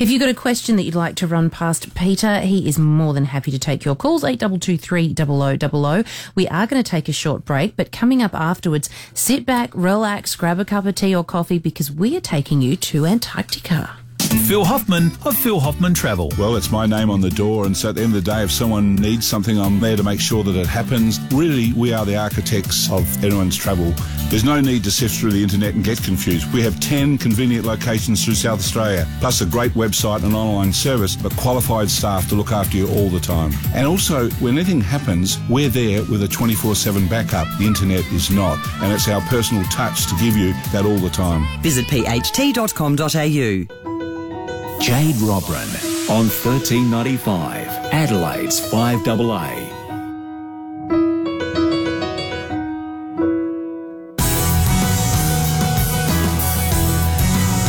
If 0.00 0.10
you've 0.10 0.18
got 0.20 0.28
a 0.28 0.34
question 0.34 0.74
that 0.74 0.82
you'd 0.82 0.96
like 0.96 1.14
to 1.16 1.28
run 1.28 1.50
past 1.50 1.94
Peter, 1.94 2.40
he 2.40 2.68
is 2.68 2.76
more 2.76 3.14
than 3.14 3.26
happy 3.26 3.52
to 3.52 3.60
take 3.60 3.84
your 3.84 3.94
calls. 3.94 4.24
Eight 4.24 4.40
double 4.40 4.58
two 4.58 4.76
three 4.76 5.14
double 5.14 5.40
o 5.40 5.54
double 5.54 5.86
o. 5.86 6.02
We 6.34 6.48
are 6.48 6.66
going 6.66 6.82
to 6.82 6.90
take 6.90 7.08
a 7.08 7.12
short 7.12 7.44
break, 7.44 7.76
but 7.76 7.92
coming 7.92 8.22
up 8.24 8.34
afterwards, 8.34 8.90
sit 9.14 9.46
back, 9.46 9.70
relax, 9.72 10.34
grab 10.34 10.58
a 10.58 10.64
cup 10.64 10.84
of 10.84 10.96
tea 10.96 11.14
or 11.14 11.22
coffee 11.22 11.60
because 11.60 11.92
we 11.92 12.16
are 12.16 12.20
taking 12.20 12.60
you 12.60 12.74
to 12.90 13.06
Antarctica. 13.06 13.96
Phil 14.50 14.64
Hoffman 14.64 15.12
of 15.24 15.36
Phil 15.36 15.60
Hoffman 15.60 15.94
Travel. 15.94 16.32
Well, 16.36 16.56
it's 16.56 16.70
my 16.70 16.86
name 16.86 17.08
on 17.08 17.20
the 17.20 17.30
door, 17.30 17.66
and 17.66 17.76
so 17.76 17.90
at 17.90 17.94
the 17.94 18.02
end 18.02 18.16
of 18.16 18.24
the 18.24 18.30
day, 18.30 18.42
if 18.42 18.50
someone 18.50 18.96
needs 18.96 19.26
something, 19.26 19.60
I'm 19.60 19.80
there 19.80 19.96
to 19.96 20.02
make 20.02 20.20
sure 20.20 20.42
that 20.42 20.56
it 20.56 20.66
happens. 20.66 21.20
Really, 21.32 21.72
we 21.72 21.92
are 21.92 22.04
the 22.04 22.16
architects 22.16 22.90
of 22.90 23.24
anyone's 23.24 23.56
travel. 23.56 23.92
There's 24.28 24.44
no 24.44 24.60
need 24.60 24.84
to 24.84 24.90
sift 24.90 25.18
through 25.18 25.32
the 25.32 25.42
internet 25.42 25.74
and 25.74 25.84
get 25.84 26.02
confused. 26.02 26.52
We 26.52 26.62
have 26.62 26.78
10 26.80 27.18
convenient 27.18 27.64
locations 27.64 28.24
through 28.24 28.34
South 28.34 28.60
Australia, 28.60 29.06
plus 29.20 29.40
a 29.40 29.46
great 29.46 29.72
website 29.72 30.24
and 30.24 30.34
online 30.34 30.72
service, 30.72 31.16
but 31.16 31.34
qualified 31.36 31.90
staff 31.90 32.28
to 32.28 32.34
look 32.34 32.52
after 32.52 32.76
you 32.76 32.88
all 32.88 33.08
the 33.08 33.20
time. 33.20 33.52
And 33.74 33.86
also, 33.86 34.30
when 34.40 34.56
anything 34.56 34.80
happens, 34.80 35.38
we're 35.48 35.68
there 35.68 36.02
with 36.04 36.22
a 36.22 36.28
24 36.28 36.74
7 36.74 37.08
backup. 37.08 37.46
The 37.58 37.66
internet 37.66 38.04
is 38.12 38.30
not, 38.30 38.58
and 38.82 38.92
it's 38.92 39.08
our 39.08 39.20
personal 39.22 39.64
touch 39.64 40.06
to 40.06 40.14
give 40.16 40.36
you 40.36 40.52
that 40.72 40.84
all 40.84 40.98
the 40.98 41.10
time. 41.10 41.46
Visit 41.62 41.86
pht.com.au. 41.86 43.89
Jade 44.80 45.16
Robran 45.16 45.68
on 46.08 46.24
1395, 46.30 47.66
Adelaide's 47.92 48.62
5AA. 48.72 49.68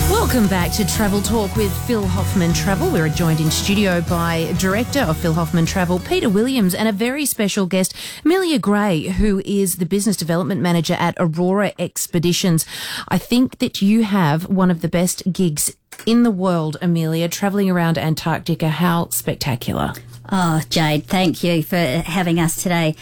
Welcome 0.09 0.47
back 0.47 0.71
to 0.71 0.87
Travel 0.87 1.21
Talk 1.21 1.53
with 1.57 1.75
Phil 1.85 2.07
Hoffman 2.07 2.53
Travel. 2.53 2.89
We're 2.89 3.09
joined 3.09 3.41
in 3.41 3.51
studio 3.51 3.99
by 3.99 4.55
Director 4.57 5.01
of 5.01 5.17
Phil 5.17 5.33
Hoffman 5.33 5.65
Travel, 5.65 5.99
Peter 5.99 6.29
Williams, 6.29 6.73
and 6.73 6.87
a 6.87 6.93
very 6.93 7.25
special 7.25 7.65
guest, 7.65 7.93
Amelia 8.23 8.57
Gray, 8.57 9.09
who 9.09 9.41
is 9.43 9.75
the 9.75 9.85
Business 9.85 10.15
Development 10.15 10.61
Manager 10.61 10.93
at 10.93 11.15
Aurora 11.19 11.73
Expeditions. 11.77 12.65
I 13.09 13.17
think 13.17 13.57
that 13.57 13.81
you 13.81 14.03
have 14.03 14.47
one 14.47 14.71
of 14.71 14.79
the 14.79 14.87
best 14.87 15.33
gigs 15.33 15.75
in 16.05 16.23
the 16.23 16.31
world, 16.31 16.77
Amelia, 16.81 17.27
traveling 17.29 17.69
around 17.69 17.97
Antarctica. 17.97 18.69
How 18.69 19.09
spectacular! 19.09 19.93
Oh, 20.31 20.61
Jade, 20.69 21.05
thank 21.05 21.43
you 21.43 21.61
for 21.63 21.75
having 21.75 22.39
us 22.39 22.61
today. 22.61 22.95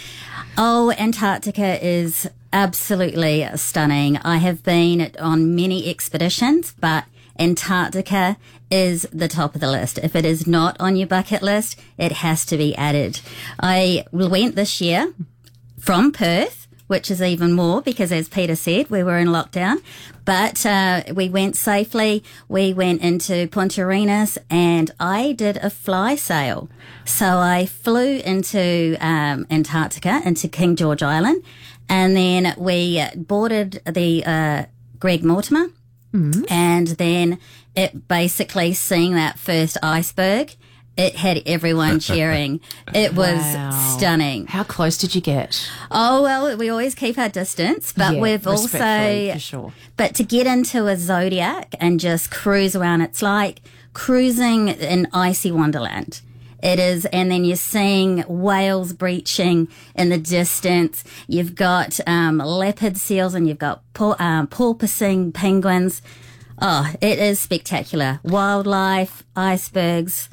Oh, 0.57 0.91
Antarctica 0.97 1.83
is 1.85 2.29
absolutely 2.51 3.47
stunning. 3.55 4.17
I 4.17 4.37
have 4.37 4.63
been 4.63 5.11
on 5.19 5.55
many 5.55 5.89
expeditions, 5.89 6.73
but 6.79 7.05
Antarctica 7.37 8.37
is 8.69 9.03
the 9.13 9.27
top 9.27 9.55
of 9.55 9.61
the 9.61 9.71
list. 9.71 9.99
If 9.99 10.15
it 10.15 10.25
is 10.25 10.45
not 10.45 10.75
on 10.79 10.95
your 10.95 11.07
bucket 11.07 11.41
list, 11.41 11.79
it 11.97 12.11
has 12.11 12.45
to 12.47 12.57
be 12.57 12.75
added. 12.75 13.21
I 13.59 14.05
went 14.11 14.55
this 14.55 14.81
year 14.81 15.13
from 15.79 16.11
Perth, 16.11 16.58
which 16.89 17.11
is 17.11 17.21
even 17.21 17.53
more 17.53 17.81
because, 17.83 18.11
as 18.11 18.27
Peter 18.27 18.55
said, 18.55 18.89
we 18.89 19.03
were 19.03 19.19
in 19.19 19.27
lockdown. 19.27 19.77
But 20.25 20.65
uh, 20.65 21.03
we 21.13 21.29
went 21.29 21.55
safely. 21.55 22.23
We 22.47 22.73
went 22.73 23.01
into 23.01 23.47
Punta 23.47 23.83
Arenas 23.83 24.39
and 24.49 24.89
I 24.99 25.33
did 25.33 25.57
a 25.57 25.69
fly 25.69 26.15
sail. 26.15 26.67
So 27.05 27.37
I 27.37 27.67
flew 27.67 28.17
into 28.17 28.97
um, 28.99 29.45
Antarctica, 29.51 30.21
into 30.25 30.47
King 30.47 30.75
George 30.75 31.03
Island, 31.03 31.43
and 31.87 32.17
then 32.17 32.55
we 32.57 33.03
boarded 33.15 33.81
the 33.85 34.25
uh, 34.25 34.63
Greg 34.99 35.23
Mortimer 35.23 35.67
and 36.49 36.87
then 36.87 37.37
it 37.75 38.07
basically 38.07 38.73
seeing 38.73 39.13
that 39.13 39.37
first 39.37 39.77
iceberg, 39.83 40.55
it 40.99 41.15
had 41.15 41.41
everyone 41.45 41.99
cheering. 42.09 42.59
It 42.93 43.13
was 43.15 43.39
Wow. 43.39 43.95
stunning. 43.97 44.47
How 44.47 44.63
close 44.63 44.97
did 44.97 45.15
you 45.15 45.21
get? 45.21 45.67
Oh 45.89 46.21
well, 46.23 46.55
we 46.57 46.69
always 46.69 46.93
keep 46.95 47.17
our 47.17 47.29
distance, 47.29 47.93
but 47.95 48.13
Yeah, 48.15 48.19
we've 48.21 48.45
respectfully, 48.45 49.27
also 49.31 49.33
for 49.33 49.39
sure. 49.39 49.73
but 49.97 50.15
to 50.15 50.23
get 50.23 50.45
into 50.45 50.87
a 50.87 50.95
zodiac 50.97 51.75
and 51.79 51.99
just 51.99 52.29
cruise 52.31 52.75
around, 52.75 53.01
it's 53.01 53.21
like 53.21 53.61
cruising 53.93 54.67
in 54.69 55.07
icy 55.13 55.51
wonderland. 55.51 56.21
It 56.61 56.77
is, 56.77 57.05
and 57.05 57.31
then 57.31 57.45
you're 57.45 57.55
seeing 57.55 58.19
whales 58.27 58.91
breaching 58.91 59.69
in 59.95 60.09
the 60.09 60.17
distance. 60.17 61.05
You've 61.25 61.55
got 61.55 62.01
um, 62.05 62.39
leopard 62.39 62.97
seals, 62.97 63.33
and 63.33 63.47
you've 63.47 63.59
got 63.59 63.81
por- 63.93 64.21
um, 64.21 64.47
porpoising 64.47 65.33
penguins. 65.33 66.01
Oh, 66.61 66.91
it 66.99 67.17
is 67.17 67.39
spectacular. 67.39 68.19
Wildlife, 68.23 69.23
icebergs, 69.37 70.27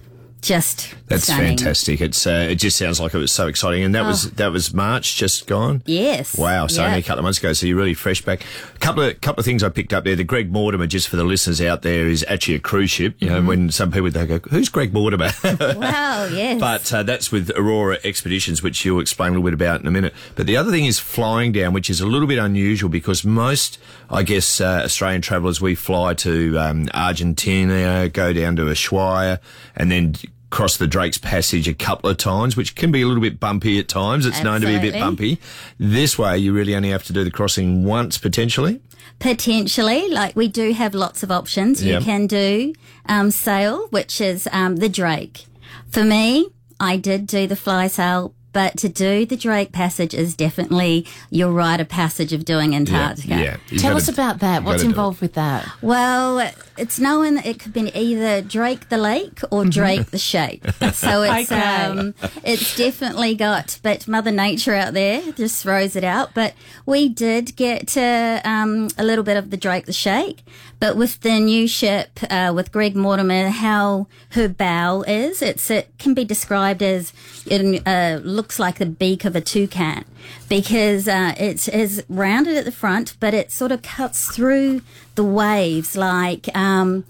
just 0.47 0.95
That's 1.09 1.25
stunning. 1.25 1.57
fantastic. 1.59 2.00
It's 2.00 2.26
uh, 2.26 2.49
it 2.50 2.57
just 2.57 2.76
sounds 2.76 3.00
like 3.00 3.15
it 3.15 3.19
was 3.19 3.33
so 3.33 3.47
exciting, 3.49 3.83
and 3.85 3.95
that 3.95 4.05
was 4.05 4.31
that 4.33 4.53
was 4.53 4.73
March 4.73 5.17
just 5.17 5.47
gone. 5.47 5.83
Yes. 5.87 6.37
Wow, 6.38 6.67
so 6.67 6.81
Yeah. 6.83 6.88
only 6.88 6.99
a 7.00 7.03
couple 7.03 7.19
of 7.21 7.25
months 7.25 7.38
ago, 7.38 7.53
so 7.53 7.67
you're 7.67 7.76
really 7.76 7.95
fresh 7.95 8.23
back. 8.23 8.43
A 8.75 8.79
couple 8.79 9.03
of 9.03 9.21
couple 9.21 9.41
of 9.41 9.45
things 9.45 9.62
I 9.62 9.69
picked 9.69 9.93
up 9.93 10.05
there. 10.05 10.17
The 10.17 10.25
Greg 10.25 10.53
Mortimer, 10.53 10.87
just 10.87 11.09
for 11.09 11.17
the 11.17 11.25
listeners 11.25 11.61
out 11.61 11.83
there, 11.83 12.07
is 12.07 12.25
actually 12.29 12.55
a 12.55 12.61
cruise 12.61 12.91
ship. 12.91 13.17
You 13.19 13.29
know, 13.31 13.43
when 13.43 13.71
some 13.71 13.91
people 13.91 14.11
they 14.11 14.26
go, 14.26 14.38
"Who's 14.50 14.69
Greg 14.69 14.93
Mortimer?" 14.93 15.31
Wow, 15.76 16.29
yes. 16.33 16.61
But 16.61 16.93
uh, 16.93 17.03
that's 17.03 17.31
with 17.33 17.50
Aurora 17.57 17.99
Expeditions, 18.05 18.62
which 18.62 18.85
you'll 18.85 19.00
explain 19.00 19.31
a 19.31 19.33
little 19.35 19.45
bit 19.45 19.55
about 19.55 19.81
in 19.81 19.87
a 19.87 19.91
minute. 19.91 20.15
But 20.35 20.47
the 20.47 20.57
other 20.57 20.71
thing 20.71 20.85
is 20.87 20.99
flying 20.99 21.53
down, 21.53 21.73
which 21.73 21.91
is 21.91 22.00
a 22.00 22.07
little 22.07 22.29
bit 22.29 22.38
unusual 22.38 22.88
because 22.88 23.25
most, 23.25 23.79
I 24.11 24.23
guess, 24.23 24.61
uh, 24.61 24.83
Australian 24.85 25.23
travellers, 25.23 25.61
we 25.61 25.75
fly 25.75 26.15
to 26.15 26.59
um, 26.59 26.88
Argentina, 26.95 28.09
go 28.09 28.33
down 28.33 28.57
to 28.57 28.62
Ushuaia, 28.62 29.38
and 29.76 29.91
then 29.91 30.15
cross 30.50 30.76
the 30.76 30.87
Drake's 30.87 31.19
Passage 31.19 31.67
a 31.69 31.75
couple 31.75 32.09
of 32.09 32.17
times, 32.19 32.57
which 32.57 32.75
can 32.76 32.93
be 32.93 33.03
a 33.03 33.07
little 33.07 33.23
bit 33.23 33.41
bumpy 33.41 33.79
at 33.79 33.88
times. 33.88 34.26
It's 34.26 34.43
known 34.43 34.61
to 34.61 34.67
be 34.67 34.76
a 34.76 34.81
bit 34.81 34.95
bumpy. 34.95 35.38
This 35.79 36.19
way, 36.19 36.38
you 36.38 36.53
really 36.53 36.75
only 36.75 36.91
have 36.91 37.05
to 37.05 37.12
do 37.12 37.25
the 37.25 37.31
crossing 37.31 37.85
once, 37.85 38.17
potentially. 38.19 38.81
Potentially, 39.19 40.09
like 40.09 40.37
we 40.37 40.47
do 40.47 40.73
have 40.73 40.95
lots 40.95 41.23
of 41.23 41.31
options. 41.33 41.83
Yeah. 41.85 41.99
You 41.99 42.05
can 42.05 42.26
do 42.26 42.75
um, 43.09 43.31
sail, 43.31 43.88
which 43.88 44.21
is 44.21 44.49
um, 44.53 44.76
the 44.76 44.88
Drake. 44.88 45.47
For 45.88 46.05
me, 46.05 46.49
I 46.79 46.97
did 46.97 47.26
do 47.26 47.47
the 47.47 47.57
fly 47.57 47.88
sail, 47.88 48.35
but 48.53 48.76
to 48.79 48.88
do 48.88 49.26
the 49.26 49.37
Drake 49.37 49.73
passage 49.73 50.15
is 50.15 50.35
definitely 50.37 51.07
your 51.31 51.50
rite 51.50 51.81
of 51.81 51.88
passage 51.88 52.33
of 52.33 52.45
doing 52.45 52.75
Antarctica. 52.75 53.59
You've 53.69 53.81
Tell 53.83 53.91
gotta- 53.93 53.97
us 54.03 54.09
about 54.09 54.38
that. 54.41 54.57
you've 54.57 54.65
What's 54.65 54.76
gotta 54.76 54.85
do 54.85 54.87
it. 54.87 54.91
involved 54.91 55.21
with 55.21 55.33
that? 55.35 55.69
Well, 55.83 56.50
it's 56.78 56.99
known 56.99 57.37
that 57.37 57.47
it 57.47 57.59
could 57.59 57.73
be 57.73 57.90
either 57.97 58.42
Drake 58.42 58.88
the 58.88 58.99
lake 58.99 59.40
or 59.50 59.64
Drake 59.64 60.06
the 60.11 60.18
shake. 60.18 60.62
So 60.92 61.23
it's 61.23 61.50
Okay. 61.50 61.61
um, 61.61 62.14
it's 62.45 62.76
definitely 62.76 63.35
got, 63.35 63.78
but 63.83 64.06
Mother 64.09 64.30
Nature 64.30 64.75
out 64.75 64.95
there 64.95 65.21
just 65.33 65.62
throws 65.62 65.97
it 65.97 66.04
out. 66.04 66.35
But 66.35 66.54
we 66.85 67.09
did 67.09 67.56
get 67.56 67.88
to 67.88 68.40
um, 68.45 68.88
a 68.99 69.04
little 69.04 69.25
bit 69.25 69.37
of 69.37 69.50
the 69.50 69.56
Drake 69.56 69.87
the 69.87 69.92
shake. 69.92 70.42
But 70.78 70.97
with 70.97 71.21
the 71.21 71.40
new 71.40 71.66
ship, 71.66 72.18
uh, 72.28 72.52
with 72.54 72.71
Greg 72.71 72.95
Mortimer, 72.95 73.49
how 73.49 74.09
her 74.30 74.47
bow 74.47 75.02
is, 75.02 75.40
it's 75.40 75.71
it 75.71 75.90
can 75.99 76.12
be 76.12 76.25
described 76.25 76.83
as 76.83 77.14
it 77.47 77.83
uh, 77.87 78.21
looks 78.23 78.59
like 78.59 78.76
the 78.78 78.85
beak 78.87 79.25
of 79.25 79.35
a 79.35 79.40
toucan 79.40 80.04
because 80.50 81.09
uh, 81.09 81.35
it 81.38 81.66
is 81.68 82.04
rounded 82.11 82.56
at 82.59 82.64
the 82.66 82.73
front, 82.73 83.16
but 83.21 83.33
it 83.33 83.50
sort 83.50 83.73
of 83.73 83.80
cuts 83.80 84.28
through 84.35 84.83
the 85.16 85.25
waves 85.25 85.96
like 85.96 86.54
um, 86.56 87.04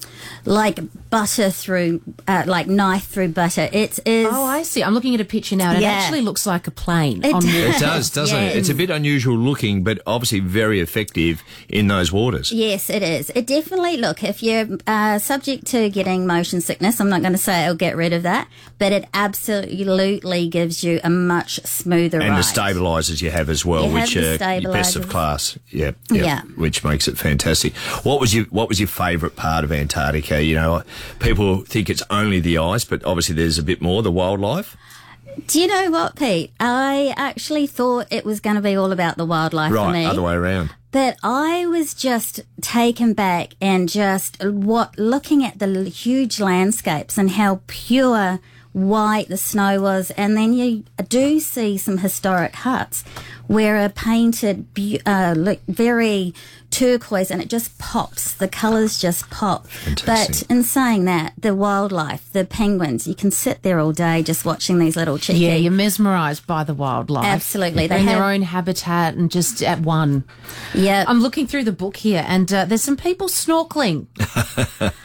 like 0.45 0.79
butter 1.11 1.51
through 1.51 2.01
uh, 2.27 2.45
like 2.47 2.67
knife 2.67 3.07
through 3.09 3.29
butter. 3.29 3.69
It 3.73 3.99
is. 4.07 4.27
Oh, 4.31 4.45
I 4.45 4.63
see. 4.63 4.83
I'm 4.83 4.95
looking 4.95 5.15
at 5.15 5.21
a 5.21 5.25
picture 5.25 5.57
now, 5.57 5.71
and 5.73 5.83
it 5.83 5.87
actually 5.87 6.23
looks 6.23 6.47
like 6.47 6.67
a 6.67 6.71
plane 6.71 7.23
It 7.25 7.35
on 7.35 7.43
does. 7.43 7.55
It 7.55 7.79
does, 7.81 8.11
doesn't 8.11 8.39
it? 8.43 8.57
It's 8.57 8.69
a 8.71 8.75
bit 8.75 8.91
unusual 8.91 9.37
looking, 9.37 9.85
but 9.85 10.01
obviously 10.07 10.41
very 10.41 10.81
effective 10.81 11.43
in 11.69 11.89
those 11.89 12.11
waters. 12.13 12.51
Yes, 12.53 12.89
it 12.91 13.03
is. 13.03 13.31
It 13.35 13.47
definitely 13.47 13.97
look 13.99 14.25
if 14.25 14.43
you're 14.43 14.67
uh, 14.87 15.19
subject 15.19 15.67
to 15.69 15.91
getting 15.91 16.27
motion 16.27 16.61
sickness. 16.61 17.01
I'm 17.01 17.09
not 17.11 17.21
going 17.21 17.33
to 17.33 17.39
say 17.39 17.65
it'll 17.65 17.75
get 17.77 17.97
rid 17.97 18.13
of 18.13 18.23
that, 18.23 18.49
but 18.79 18.93
it 18.93 19.05
absolutely 19.13 20.49
gives 20.49 20.83
you 20.85 21.01
a 21.05 21.11
much 21.11 21.61
smoother 21.65 22.21
and 22.21 22.31
ride. 22.31 22.39
the 22.39 22.43
stabilizers 22.43 23.21
you 23.23 23.31
have 23.31 23.49
as 23.49 23.65
well, 23.65 23.85
You 23.85 23.91
have 23.97 24.03
which 24.03 24.15
the 24.15 24.45
are 24.45 24.59
your 24.61 24.73
best 24.73 24.97
of 24.97 25.09
class. 25.09 25.59
Yeah, 25.71 25.93
yeah, 26.11 26.23
Yeah. 26.23 26.41
which 26.57 26.85
makes 26.85 27.09
it 27.09 27.19
fantastic. 27.19 27.75
What 28.03 28.21
was 28.21 28.35
your 28.35 28.45
What 28.47 28.69
was 28.69 28.79
your 28.81 28.89
favourite 28.89 29.37
part 29.37 29.65
of 29.65 29.73
Antarctica? 29.73 30.43
You 30.43 30.55
know, 30.55 30.83
people 31.19 31.63
think 31.63 31.91
it's 31.91 32.03
only 32.11 32.41
the 32.41 32.59
ice, 32.59 32.85
but 32.85 33.05
obviously 33.05 33.35
there's 33.35 33.59
a 33.59 33.63
bit 33.63 33.81
more 33.83 34.03
the 34.03 34.13
wildlife. 34.13 34.77
Do 35.47 35.61
you 35.61 35.67
know 35.67 35.91
what, 35.91 36.17
Pete? 36.17 36.53
I 36.59 37.13
actually 37.17 37.67
thought 37.67 38.07
it 38.11 38.25
was 38.25 38.41
going 38.41 38.57
to 38.57 38.63
be 38.63 38.75
all 38.75 38.91
about 38.91 39.17
the 39.19 39.27
wildlife 39.27 39.71
for 39.71 39.77
Right, 39.77 39.93
me. 39.93 40.05
other 40.07 40.23
way 40.23 40.33
around. 40.35 40.71
But 40.93 41.19
I 41.23 41.67
was 41.67 41.93
just 41.93 42.41
taken 42.63 43.13
back 43.13 43.55
and 43.61 43.87
just 43.87 44.43
what 44.43 44.99
looking 44.99 45.45
at 45.45 45.59
the 45.59 45.67
huge 45.91 46.41
landscapes 46.41 47.19
and 47.19 47.33
how 47.33 47.61
pure 47.67 48.41
white 48.73 49.29
the 49.29 49.37
snow 49.37 49.81
was, 49.81 50.11
and 50.13 50.37
then 50.37 50.53
you 50.55 50.85
do 51.09 51.39
see 51.41 51.77
some 51.77 51.99
historic 51.99 52.55
huts 52.55 53.05
where 53.47 53.77
are 53.77 53.89
painted 53.91 54.67
uh, 55.07 55.35
look 55.37 55.61
very 55.69 56.33
turquoise, 56.77 57.31
and 57.31 57.41
it 57.41 57.49
just 57.49 57.79
pops. 57.79 58.35
The 58.35 58.49
colours 58.49 58.99
just 58.99 59.31
pop. 59.31 59.67
But 60.05 60.43
in 60.51 60.63
saying 60.63 61.05
that, 61.07 61.33
the 61.39 61.55
wildlife, 61.55 62.31
the 62.33 62.45
penguins, 62.45 63.07
you 63.07 63.15
can 63.15 63.31
sit 63.31 63.63
there 63.63 63.79
all 63.79 63.93
day 63.93 64.23
just 64.23 64.45
watching 64.45 64.79
these 64.79 64.97
little 64.97 65.17
chickies. 65.17 65.41
Yeah, 65.41 65.55
you're 65.55 65.73
mesmerised 65.73 66.47
by 66.47 66.65
the 66.65 66.75
wildlife. 66.75 67.25
Absolutely. 67.25 67.87
They're 67.87 67.99
They 67.99 68.03
in 68.03 68.07
their 68.07 68.25
own 68.25 68.43
habitat 68.43 69.15
and 69.15 69.31
just 69.31 69.63
at 69.63 69.81
one. 69.81 70.25
yeah. 70.75 71.05
I'm 71.09 71.21
looking 71.21 71.47
through 71.47 71.65
the 71.65 71.73
book 71.73 71.97
here 71.97 72.25
and 72.27 72.53
uh, 72.53 72.65
there's 72.67 72.83
some 72.83 72.97
people 72.97 73.29
snorkeling. 73.29 74.07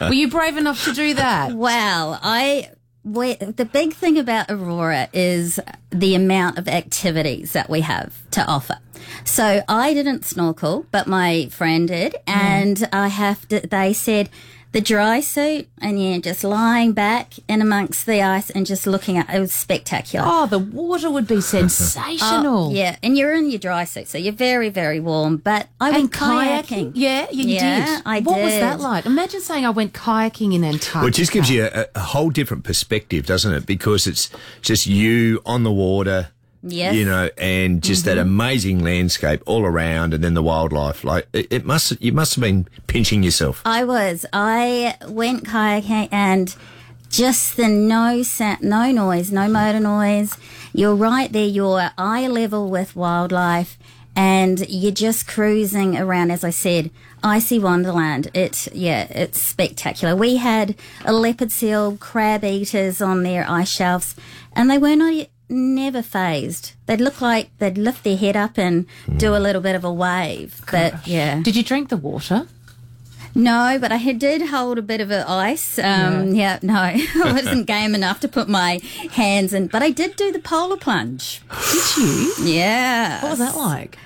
Were 0.00 0.12
you 0.12 0.28
brave 0.28 0.56
enough 0.56 0.84
to 0.84 0.92
do 0.92 1.14
that? 1.14 1.52
Well, 1.52 2.18
I 2.22 2.70
we, 3.04 3.34
the 3.34 3.64
big 3.64 3.94
thing 3.94 4.18
about 4.18 4.46
Aurora 4.48 5.08
is 5.12 5.58
the 5.90 6.14
amount 6.14 6.58
of 6.58 6.68
activities 6.68 7.52
that 7.52 7.68
we 7.68 7.80
have 7.80 8.14
to 8.32 8.44
offer. 8.46 8.78
So 9.24 9.62
I 9.68 9.94
didn't 9.94 10.24
snorkel, 10.24 10.86
but 10.90 11.06
my 11.06 11.46
friend 11.50 11.88
did, 11.88 12.16
and 12.26 12.88
I 12.92 13.08
have 13.08 13.46
to. 13.48 13.60
They 13.60 13.92
said 13.92 14.28
the 14.72 14.80
dry 14.80 15.20
suit, 15.20 15.68
and 15.82 16.02
yeah, 16.02 16.16
just 16.16 16.42
lying 16.42 16.92
back 16.92 17.34
in 17.46 17.60
amongst 17.60 18.06
the 18.06 18.22
ice 18.22 18.48
and 18.48 18.64
just 18.64 18.86
looking 18.86 19.18
at 19.18 19.28
it 19.28 19.38
was 19.38 19.52
spectacular. 19.52 20.24
Oh, 20.26 20.46
the 20.46 20.58
water 20.58 21.10
would 21.10 21.26
be 21.26 21.36
oh, 21.36 21.40
sensational. 21.40 22.68
Oh, 22.68 22.72
yeah, 22.72 22.96
and 23.02 23.16
you're 23.18 23.34
in 23.34 23.50
your 23.50 23.58
dry 23.58 23.84
suit, 23.84 24.08
so 24.08 24.16
you're 24.16 24.32
very, 24.32 24.70
very 24.70 24.98
warm. 24.98 25.36
But 25.36 25.68
I 25.78 25.88
And 25.90 25.96
went 26.04 26.12
kayaking. 26.12 26.64
kayaking. 26.64 26.92
Yeah, 26.94 27.26
you 27.30 27.44
Yeah, 27.48 27.96
did. 27.96 28.02
I 28.06 28.20
what 28.20 28.40
was 28.40 28.52
that 28.54 28.80
like? 28.80 29.04
Imagine 29.04 29.40
saying 29.42 29.66
I 29.66 29.70
went 29.70 29.92
kayaking 29.92 30.54
in 30.54 30.64
Antarctica. 30.64 30.98
Well, 31.00 31.08
it 31.08 31.14
just 31.14 31.32
gives 31.32 31.50
you 31.50 31.68
a, 31.70 31.86
a 31.94 32.00
whole 32.00 32.30
different 32.30 32.64
perspective, 32.64 33.26
doesn't 33.26 33.52
it? 33.52 33.66
Because 33.66 34.06
it's 34.06 34.30
just 34.62 34.86
you 34.86 35.42
on 35.44 35.64
the 35.64 35.72
water, 35.72 36.28
Yes. 36.62 36.94
you 36.94 37.04
know, 37.04 37.28
and 37.36 37.82
just 37.82 38.04
that 38.04 38.18
mm-hmm. 38.18 38.28
amazing 38.28 38.84
landscape 38.84 39.42
all 39.46 39.64
around, 39.64 40.14
and 40.14 40.22
then 40.22 40.34
the 40.34 40.42
wildlife. 40.42 41.02
Like 41.02 41.28
it, 41.32 41.48
it 41.50 41.64
must, 41.64 42.00
you 42.00 42.12
must 42.12 42.36
have 42.36 42.42
been 42.42 42.68
pinching 42.86 43.22
yourself. 43.22 43.62
I 43.64 43.84
was. 43.84 44.24
I 44.32 44.96
went 45.08 45.44
kayaking 45.44 46.08
and 46.12 46.54
just 47.10 47.56
the 47.56 47.68
no 47.68 48.22
sound, 48.22 48.62
no 48.62 48.90
noise, 48.92 49.32
no 49.32 49.48
motor 49.48 49.80
noise. 49.80 50.36
You're 50.72 50.94
right 50.94 51.30
there. 51.32 51.46
You're 51.46 51.90
eye 51.98 52.28
level 52.28 52.70
with 52.70 52.94
wildlife, 52.94 53.76
and 54.14 54.64
you're 54.68 54.92
just 54.92 55.26
cruising 55.26 55.98
around. 55.98 56.30
As 56.30 56.44
I 56.44 56.50
said, 56.50 56.90
icy 57.22 57.58
wonderland. 57.58 58.30
It 58.34 58.68
yeah, 58.72 59.08
it's 59.10 59.40
spectacular. 59.40 60.14
We 60.14 60.36
had 60.36 60.76
a 61.04 61.12
leopard 61.12 61.50
seal, 61.50 61.96
crab 61.96 62.44
eaters 62.44 63.02
on 63.02 63.24
their 63.24 63.44
ice 63.48 63.70
shelves, 63.70 64.14
and 64.52 64.70
they 64.70 64.78
were 64.78 64.96
not. 64.96 65.26
Never 65.52 66.00
fazed. 66.00 66.72
They'd 66.86 67.00
look 67.00 67.20
like 67.20 67.50
they'd 67.58 67.76
lift 67.76 68.04
their 68.04 68.16
head 68.16 68.36
up 68.36 68.56
and 68.58 68.86
do 69.18 69.36
a 69.36 69.38
little 69.38 69.60
bit 69.60 69.74
of 69.74 69.84
a 69.84 69.92
wave. 69.92 70.62
But 70.70 71.06
yeah, 71.06 71.40
Did 71.42 71.56
you 71.56 71.62
drink 71.62 71.90
the 71.90 71.98
water? 71.98 72.46
no, 73.34 73.78
but 73.80 73.92
I 73.92 74.12
did 74.12 74.48
hold 74.48 74.78
a 74.78 74.82
bit 74.82 75.00
of 75.02 75.10
a 75.10 75.28
ice. 75.28 75.78
Um, 75.78 76.34
yeah. 76.34 76.58
no, 76.62 76.74
I 76.74 77.32
wasn't 77.34 77.66
game 77.66 77.94
enough 77.94 78.20
to 78.20 78.28
put 78.28 78.48
my 78.48 78.80
hands 79.12 79.52
in, 79.52 79.66
but 79.66 79.82
I 79.82 79.90
did 79.90 80.16
do 80.16 80.32
the 80.32 80.38
polar 80.38 80.76
plunge. 80.78 81.42
Did 81.70 81.96
you? 81.98 82.34
Yeah. 82.44 83.22
What 83.22 83.30
was 83.30 83.38
that 83.38 83.54
like? 83.56 83.98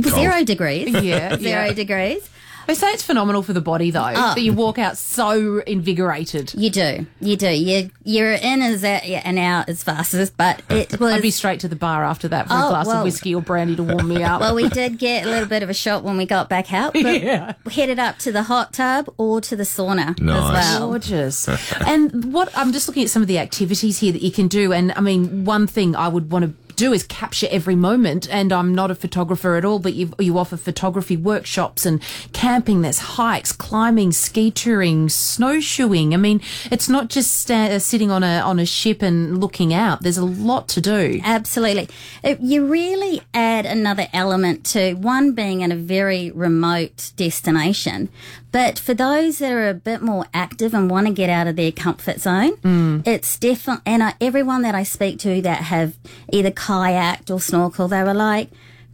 Zero 0.00 0.44
degrees. 0.44 0.92
Yeah, 1.02 1.36
Zero 1.38 1.64
yeah. 1.66 1.72
degrees. 1.72 2.28
They 2.66 2.74
say 2.74 2.88
it's 2.92 3.02
phenomenal 3.02 3.42
for 3.42 3.52
the 3.52 3.60
body, 3.60 3.90
though, 3.90 4.00
ah. 4.02 4.32
Oh. 4.32 4.34
that 4.34 4.40
you 4.42 4.52
walk 4.52 4.78
out 4.78 4.96
so 4.96 5.58
invigorated. 5.66 6.52
You 6.54 6.70
do. 6.70 7.06
You 7.20 7.36
do. 7.36 7.50
You, 7.50 7.90
you're 8.04 8.32
in 8.32 8.62
as 8.62 8.84
out, 8.84 9.02
and 9.04 9.38
out 9.38 9.68
as 9.68 9.82
fast 9.82 10.14
as, 10.14 10.30
but 10.30 10.62
it 10.70 10.98
was. 10.98 11.12
I'd 11.14 11.22
be 11.22 11.30
straight 11.30 11.60
to 11.60 11.68
the 11.68 11.76
bar 11.76 12.04
after 12.04 12.28
that 12.28 12.48
for 12.48 12.54
a 12.54 12.56
Oh, 12.64 12.68
glass 12.70 12.86
well- 12.86 12.98
of 12.98 13.04
whiskey 13.04 13.34
or 13.34 13.42
brandy 13.42 13.76
to 13.76 13.82
warm 13.82 14.08
me 14.08 14.22
up. 14.22 14.40
well, 14.40 14.54
we 14.54 14.68
did 14.68 14.98
get 14.98 15.26
a 15.26 15.30
little 15.30 15.48
bit 15.48 15.62
of 15.62 15.70
a 15.70 15.74
shot 15.74 16.02
when 16.04 16.16
we 16.16 16.26
got 16.26 16.48
back 16.48 16.72
out, 16.72 16.92
but 17.02 17.22
Yeah. 17.22 17.54
headed 17.70 17.98
up 17.98 18.18
to 18.20 18.32
the 18.32 18.44
hot 18.44 18.72
tub 18.72 19.12
or 19.18 19.40
to 19.42 19.56
the 19.56 19.64
sauna 19.64 20.18
Nice. 20.20 20.36
as 20.42 20.78
well. 20.80 20.88
Gorgeous. 20.88 21.48
and 21.86 22.32
what 22.32 22.50
I'm 22.56 22.72
just 22.72 22.88
looking 22.88 23.04
at 23.04 23.10
some 23.10 23.22
of 23.22 23.28
the 23.28 23.38
activities 23.38 23.98
here 23.98 24.12
that 24.12 24.22
you 24.22 24.30
can 24.32 24.48
do. 24.48 24.72
And 24.72 24.92
I 24.92 25.00
mean, 25.00 25.44
one 25.44 25.66
thing 25.66 25.94
I 25.96 26.08
would 26.08 26.30
want 26.30 26.44
to 26.44 26.63
do 26.76 26.92
is 26.92 27.02
capture 27.04 27.46
every 27.50 27.74
moment. 27.74 28.28
And 28.30 28.52
I'm 28.52 28.74
not 28.74 28.90
a 28.90 28.94
photographer 28.94 29.56
at 29.56 29.64
all, 29.64 29.78
but 29.78 29.94
you 29.94 30.12
you 30.18 30.38
offer 30.38 30.56
photography 30.56 31.16
workshops 31.16 31.86
and 31.86 32.02
camping. 32.32 32.82
There's 32.82 32.98
hikes, 32.98 33.52
climbing, 33.52 34.12
ski 34.12 34.50
touring, 34.50 35.08
snowshoeing. 35.08 36.14
I 36.14 36.16
mean, 36.16 36.40
it's 36.70 36.88
not 36.88 37.08
just 37.08 37.32
sta- 37.40 37.74
uh, 37.74 37.78
sitting 37.78 38.10
on 38.10 38.22
a 38.22 38.40
on 38.40 38.58
a 38.58 38.66
ship 38.66 39.02
and 39.02 39.40
looking 39.40 39.72
out. 39.74 40.02
There's 40.02 40.18
a 40.18 40.24
lot 40.24 40.68
to 40.68 40.80
do. 40.80 41.20
Absolutely. 41.24 41.88
It, 42.22 42.40
you 42.40 42.66
really 42.66 43.22
add 43.32 43.66
another 43.66 44.06
element 44.12 44.64
to 44.66 44.94
one 44.94 45.32
being 45.32 45.60
in 45.60 45.72
a 45.72 45.76
very 45.76 46.30
remote 46.30 47.12
destination. 47.16 48.08
But 48.52 48.78
for 48.78 48.94
those 48.94 49.38
that 49.38 49.50
are 49.50 49.68
a 49.68 49.74
bit 49.74 50.00
more 50.00 50.26
active 50.32 50.74
and 50.74 50.88
want 50.88 51.08
to 51.08 51.12
get 51.12 51.28
out 51.28 51.48
of 51.48 51.56
their 51.56 51.72
comfort 51.72 52.20
zone, 52.20 53.02
it's 53.04 53.36
definitely, 53.36 53.82
and 53.84 54.00
I, 54.00 54.14
everyone 54.20 54.62
that 54.62 54.76
I 54.76 54.84
speak 54.84 55.18
to 55.20 55.42
that 55.42 55.62
have 55.62 55.96
either 56.32 56.52
kayaked 56.66 57.30
or 57.30 57.38
snorkeled, 57.38 57.90
they 57.90 58.02
were 58.02 58.14
like, 58.14 58.50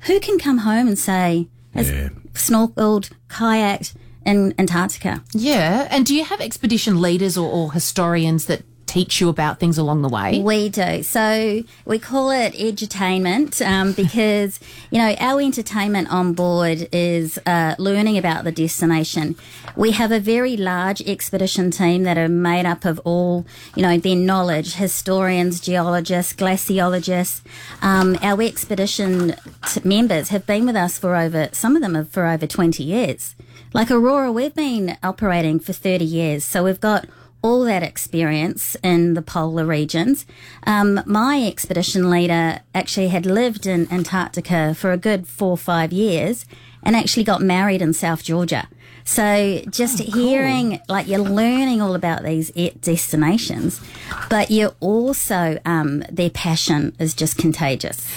who 0.06 0.18
can 0.20 0.38
come 0.38 0.59
home 0.59 0.87
and 0.88 0.98
say, 0.98 1.48
has 1.74 1.90
Yeah. 1.90 2.09
snorkeled, 2.35 3.11
kayaked 3.28 3.94
in 4.26 4.54
Antarctica? 4.59 5.22
Yeah. 5.33 5.87
And 5.90 6.04
do 6.06 6.14
you 6.14 6.24
have 6.24 6.40
expedition 6.40 7.00
leaders 7.00 7.37
or, 7.38 7.48
or 7.50 7.72
historians 7.72 8.46
that 8.46 8.62
teach 8.90 9.20
you 9.20 9.29
about 9.29 9.61
things 9.61 9.79
along 9.79 10.03
the 10.03 10.09
way? 10.09 10.40
We 10.40 10.68
do. 10.68 11.03
So 11.05 11.62
we 11.85 11.98
call 12.00 12.31
it 12.31 12.55
edutainment 12.55 13.64
um, 13.64 13.92
because, 14.03 14.59
you 14.90 14.98
know, 14.98 15.14
our 15.20 15.40
entertainment 15.40 16.12
on 16.12 16.33
board 16.33 16.88
is 16.90 17.38
uh, 17.46 17.76
learning 17.79 18.18
about 18.18 18.42
the 18.44 18.50
destination. 18.50 19.37
We 19.76 19.92
have 19.92 20.11
a 20.11 20.18
very 20.18 20.57
large 20.57 21.00
expedition 21.03 21.70
team 21.70 22.03
that 22.03 22.18
are 22.18 22.29
made 22.29 22.66
up 22.66 22.85
of 22.85 22.98
all, 23.05 23.46
you 23.76 23.83
know, 23.83 23.96
their 23.96 24.16
knowledge, 24.16 24.74
historians, 24.74 25.61
geologists, 25.61 26.33
glaciologists. 26.33 27.42
Um, 27.83 28.18
our 28.22 28.42
expedition 28.42 29.37
t- 29.68 29.81
members 29.85 30.31
have 30.31 30.46
been 30.46 30.66
with 30.66 30.76
us 30.76 30.98
for 30.98 31.14
over, 31.14 31.48
some 31.53 31.76
of 31.76 31.83
them 31.83 32.05
for 32.07 32.26
over 32.26 32.46
20 32.46 32.83
years. 32.83 33.37
Like 33.72 33.90
Aurora, 33.92 34.33
we've 34.33 34.55
been 34.55 34.98
operating 35.00 35.61
for 35.61 35.72
30 35.72 36.05
years. 36.05 36.44
So 36.44 36.64
we've 36.64 36.81
got 36.81 37.07
all 37.42 37.64
that 37.64 37.83
experience 37.83 38.76
in 38.83 39.14
the 39.14 39.22
polar 39.22 39.64
regions. 39.64 40.26
Um, 40.66 41.00
my 41.07 41.42
expedition 41.46 42.11
leader 42.11 42.61
actually 42.74 43.09
had 43.09 43.26
lived 43.26 43.66
in 43.66 43.90
Antarctica 43.92 44.74
for 44.74 44.92
a 44.92 44.96
good 44.96 45.26
four 45.26 45.53
or 45.53 45.57
five 45.57 45.92
years 45.92 46.44
and 46.83 46.96
actually 46.96 47.24
got 47.24 47.42
married 47.42 47.83
in 47.83 47.92
South 47.92 48.22
Georgia. 48.22 48.68
So 49.05 49.62
just 49.70 49.98
hearing, 49.98 50.81
like 50.88 51.09
you're 51.09 51.18
learning 51.18 51.81
all 51.81 51.94
about 51.94 52.22
these 52.22 52.50
destinations, 52.81 53.81
but 54.29 54.50
you're 54.50 54.74
also, 54.81 55.59
um, 55.64 56.05
their 56.11 56.31
passion 56.31 56.94
is 56.98 57.14
just 57.14 57.37
contagious. 57.37 58.09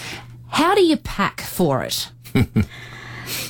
How 0.50 0.76
do 0.76 0.84
you 0.84 0.98
pack 0.98 1.42
for 1.42 1.84
it? 1.84 2.10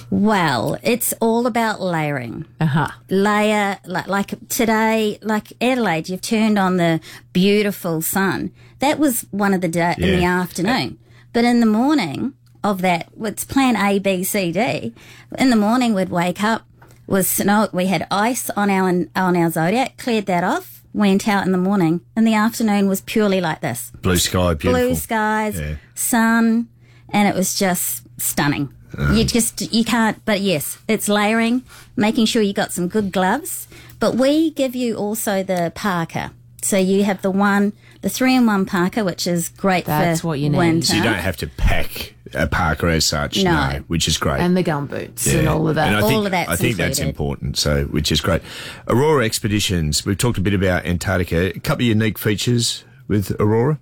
Well, 0.09 0.77
it's 0.83 1.13
all 1.19 1.47
about 1.47 1.81
layering. 1.81 2.45
Uh 2.59 2.65
huh. 2.65 2.87
layer 3.09 3.77
like, 3.85 4.07
like 4.07 4.47
today 4.49 5.17
like 5.21 5.51
adelaide 5.61 6.09
you've 6.09 6.21
turned 6.21 6.57
on 6.59 6.77
the 6.77 6.99
beautiful 7.33 8.01
sun 8.01 8.51
that 8.79 8.99
was 8.99 9.21
one 9.31 9.53
of 9.53 9.61
the 9.61 9.67
day 9.67 9.95
in 9.97 10.19
the 10.19 10.23
afternoon 10.25 10.97
but 11.33 11.43
in 11.43 11.59
the 11.59 11.65
morning 11.65 12.33
of 12.63 12.81
that 12.81 13.07
it's 13.21 13.43
plan 13.43 13.75
a 13.75 13.99
b 13.99 14.23
c 14.23 14.51
d 14.51 14.93
in 15.37 15.49
the 15.49 15.55
morning 15.55 15.93
we'd 15.93 16.09
wake 16.09 16.43
up 16.43 16.63
was 17.07 17.29
snow 17.29 17.67
we 17.73 17.87
had 17.87 18.07
ice 18.11 18.49
on 18.51 18.69
our 18.69 18.87
on 19.15 19.35
our 19.35 19.49
zodiac 19.51 19.97
cleared 19.97 20.25
that 20.25 20.43
off 20.43 20.83
went 20.93 21.27
out 21.27 21.45
in 21.45 21.51
the 21.51 21.57
morning 21.57 22.01
and 22.15 22.25
the 22.25 22.33
afternoon 22.33 22.87
was 22.87 23.01
purely 23.01 23.41
like 23.41 23.61
this 23.61 23.91
Blue 24.01 24.17
sky, 24.17 24.53
beautiful. 24.53 24.87
blue 24.87 24.95
skies, 24.95 25.59
Yeah. 25.59 25.75
sun, 25.95 26.67
and 27.09 27.27
it 27.27 27.35
was 27.35 27.55
just 27.55 28.03
stunning. 28.19 28.71
You 28.97 29.21
uh. 29.21 29.23
just 29.23 29.73
you 29.73 29.83
can't. 29.83 30.23
But 30.25 30.41
yes, 30.41 30.77
it's 30.87 31.07
layering, 31.09 31.63
making 31.95 32.25
sure 32.27 32.41
you 32.41 32.53
got 32.53 32.71
some 32.71 32.87
good 32.87 33.11
gloves. 33.11 33.67
But 33.99 34.15
we 34.15 34.51
give 34.51 34.75
you 34.75 34.95
also 34.95 35.43
the 35.43 35.71
parka, 35.75 36.31
so 36.61 36.77
you 36.77 37.03
have 37.05 37.21
the 37.21 37.31
one, 37.31 37.73
the 38.01 38.09
three 38.09 38.35
in 38.35 38.45
one 38.45 38.65
parka, 38.65 39.03
which 39.03 39.25
is 39.27 39.49
great 39.49 39.85
That's 39.85 40.21
for 40.21 40.27
what 40.27 40.39
you 40.39 40.49
need. 40.49 40.57
winter. 40.57 40.87
So 40.87 40.95
you 40.95 41.03
don't 41.03 41.15
have 41.15 41.37
to 41.37 41.47
pack 41.47 42.13
a 42.33 42.47
parka 42.47 42.87
as 42.87 43.05
such, 43.05 43.43
No. 43.43 43.51
no, 43.51 43.79
which 43.87 44.07
is 44.07 44.17
great. 44.17 44.41
And 44.41 44.57
the 44.57 44.63
gum 44.63 44.87
boots 44.87 45.25
and 45.31 45.47
all 45.47 45.69
of 45.69 45.75
that. 45.75 45.87
And 45.87 45.97
I 45.97 46.01
All 46.01 46.09
think, 46.09 46.25
of 46.25 46.31
that's 46.31 46.49
I 46.49 46.55
think 46.55 46.77
that's 46.77 46.99
included. 46.99 47.09
important. 47.09 47.57
So, 47.57 47.83
which 47.85 48.11
is 48.11 48.19
great. 48.21 48.41
Aurora 48.87 49.23
Expeditions. 49.25 50.05
We've 50.05 50.17
talked 50.17 50.37
a 50.37 50.41
bit 50.41 50.53
about 50.53 50.85
Antarctica. 50.85 51.55
A 51.55 51.59
couple 51.59 51.83
of 51.83 51.87
unique 51.89 52.17
features 52.17 52.83
with 53.07 53.31
Aurora. 53.39 53.79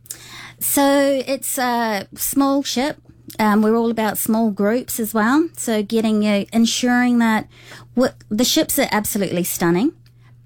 So 0.60 1.24
it's 1.26 1.58
a 1.58 2.08
small 2.16 2.62
ship. 2.62 2.98
Um, 3.42 3.64
we're 3.64 3.76
all 3.76 3.90
about 3.90 4.20
small 4.20 4.52
groups 4.52 5.00
as 5.00 5.16
well. 5.16 5.50
So 5.58 5.82
getting 5.82 6.22
you, 6.22 6.46
ensuring 6.54 7.18
that 7.18 7.48
what, 7.96 8.14
the 8.30 8.46
ships 8.46 8.78
are 8.78 8.88
absolutely 8.92 9.44
stunning, 9.44 9.94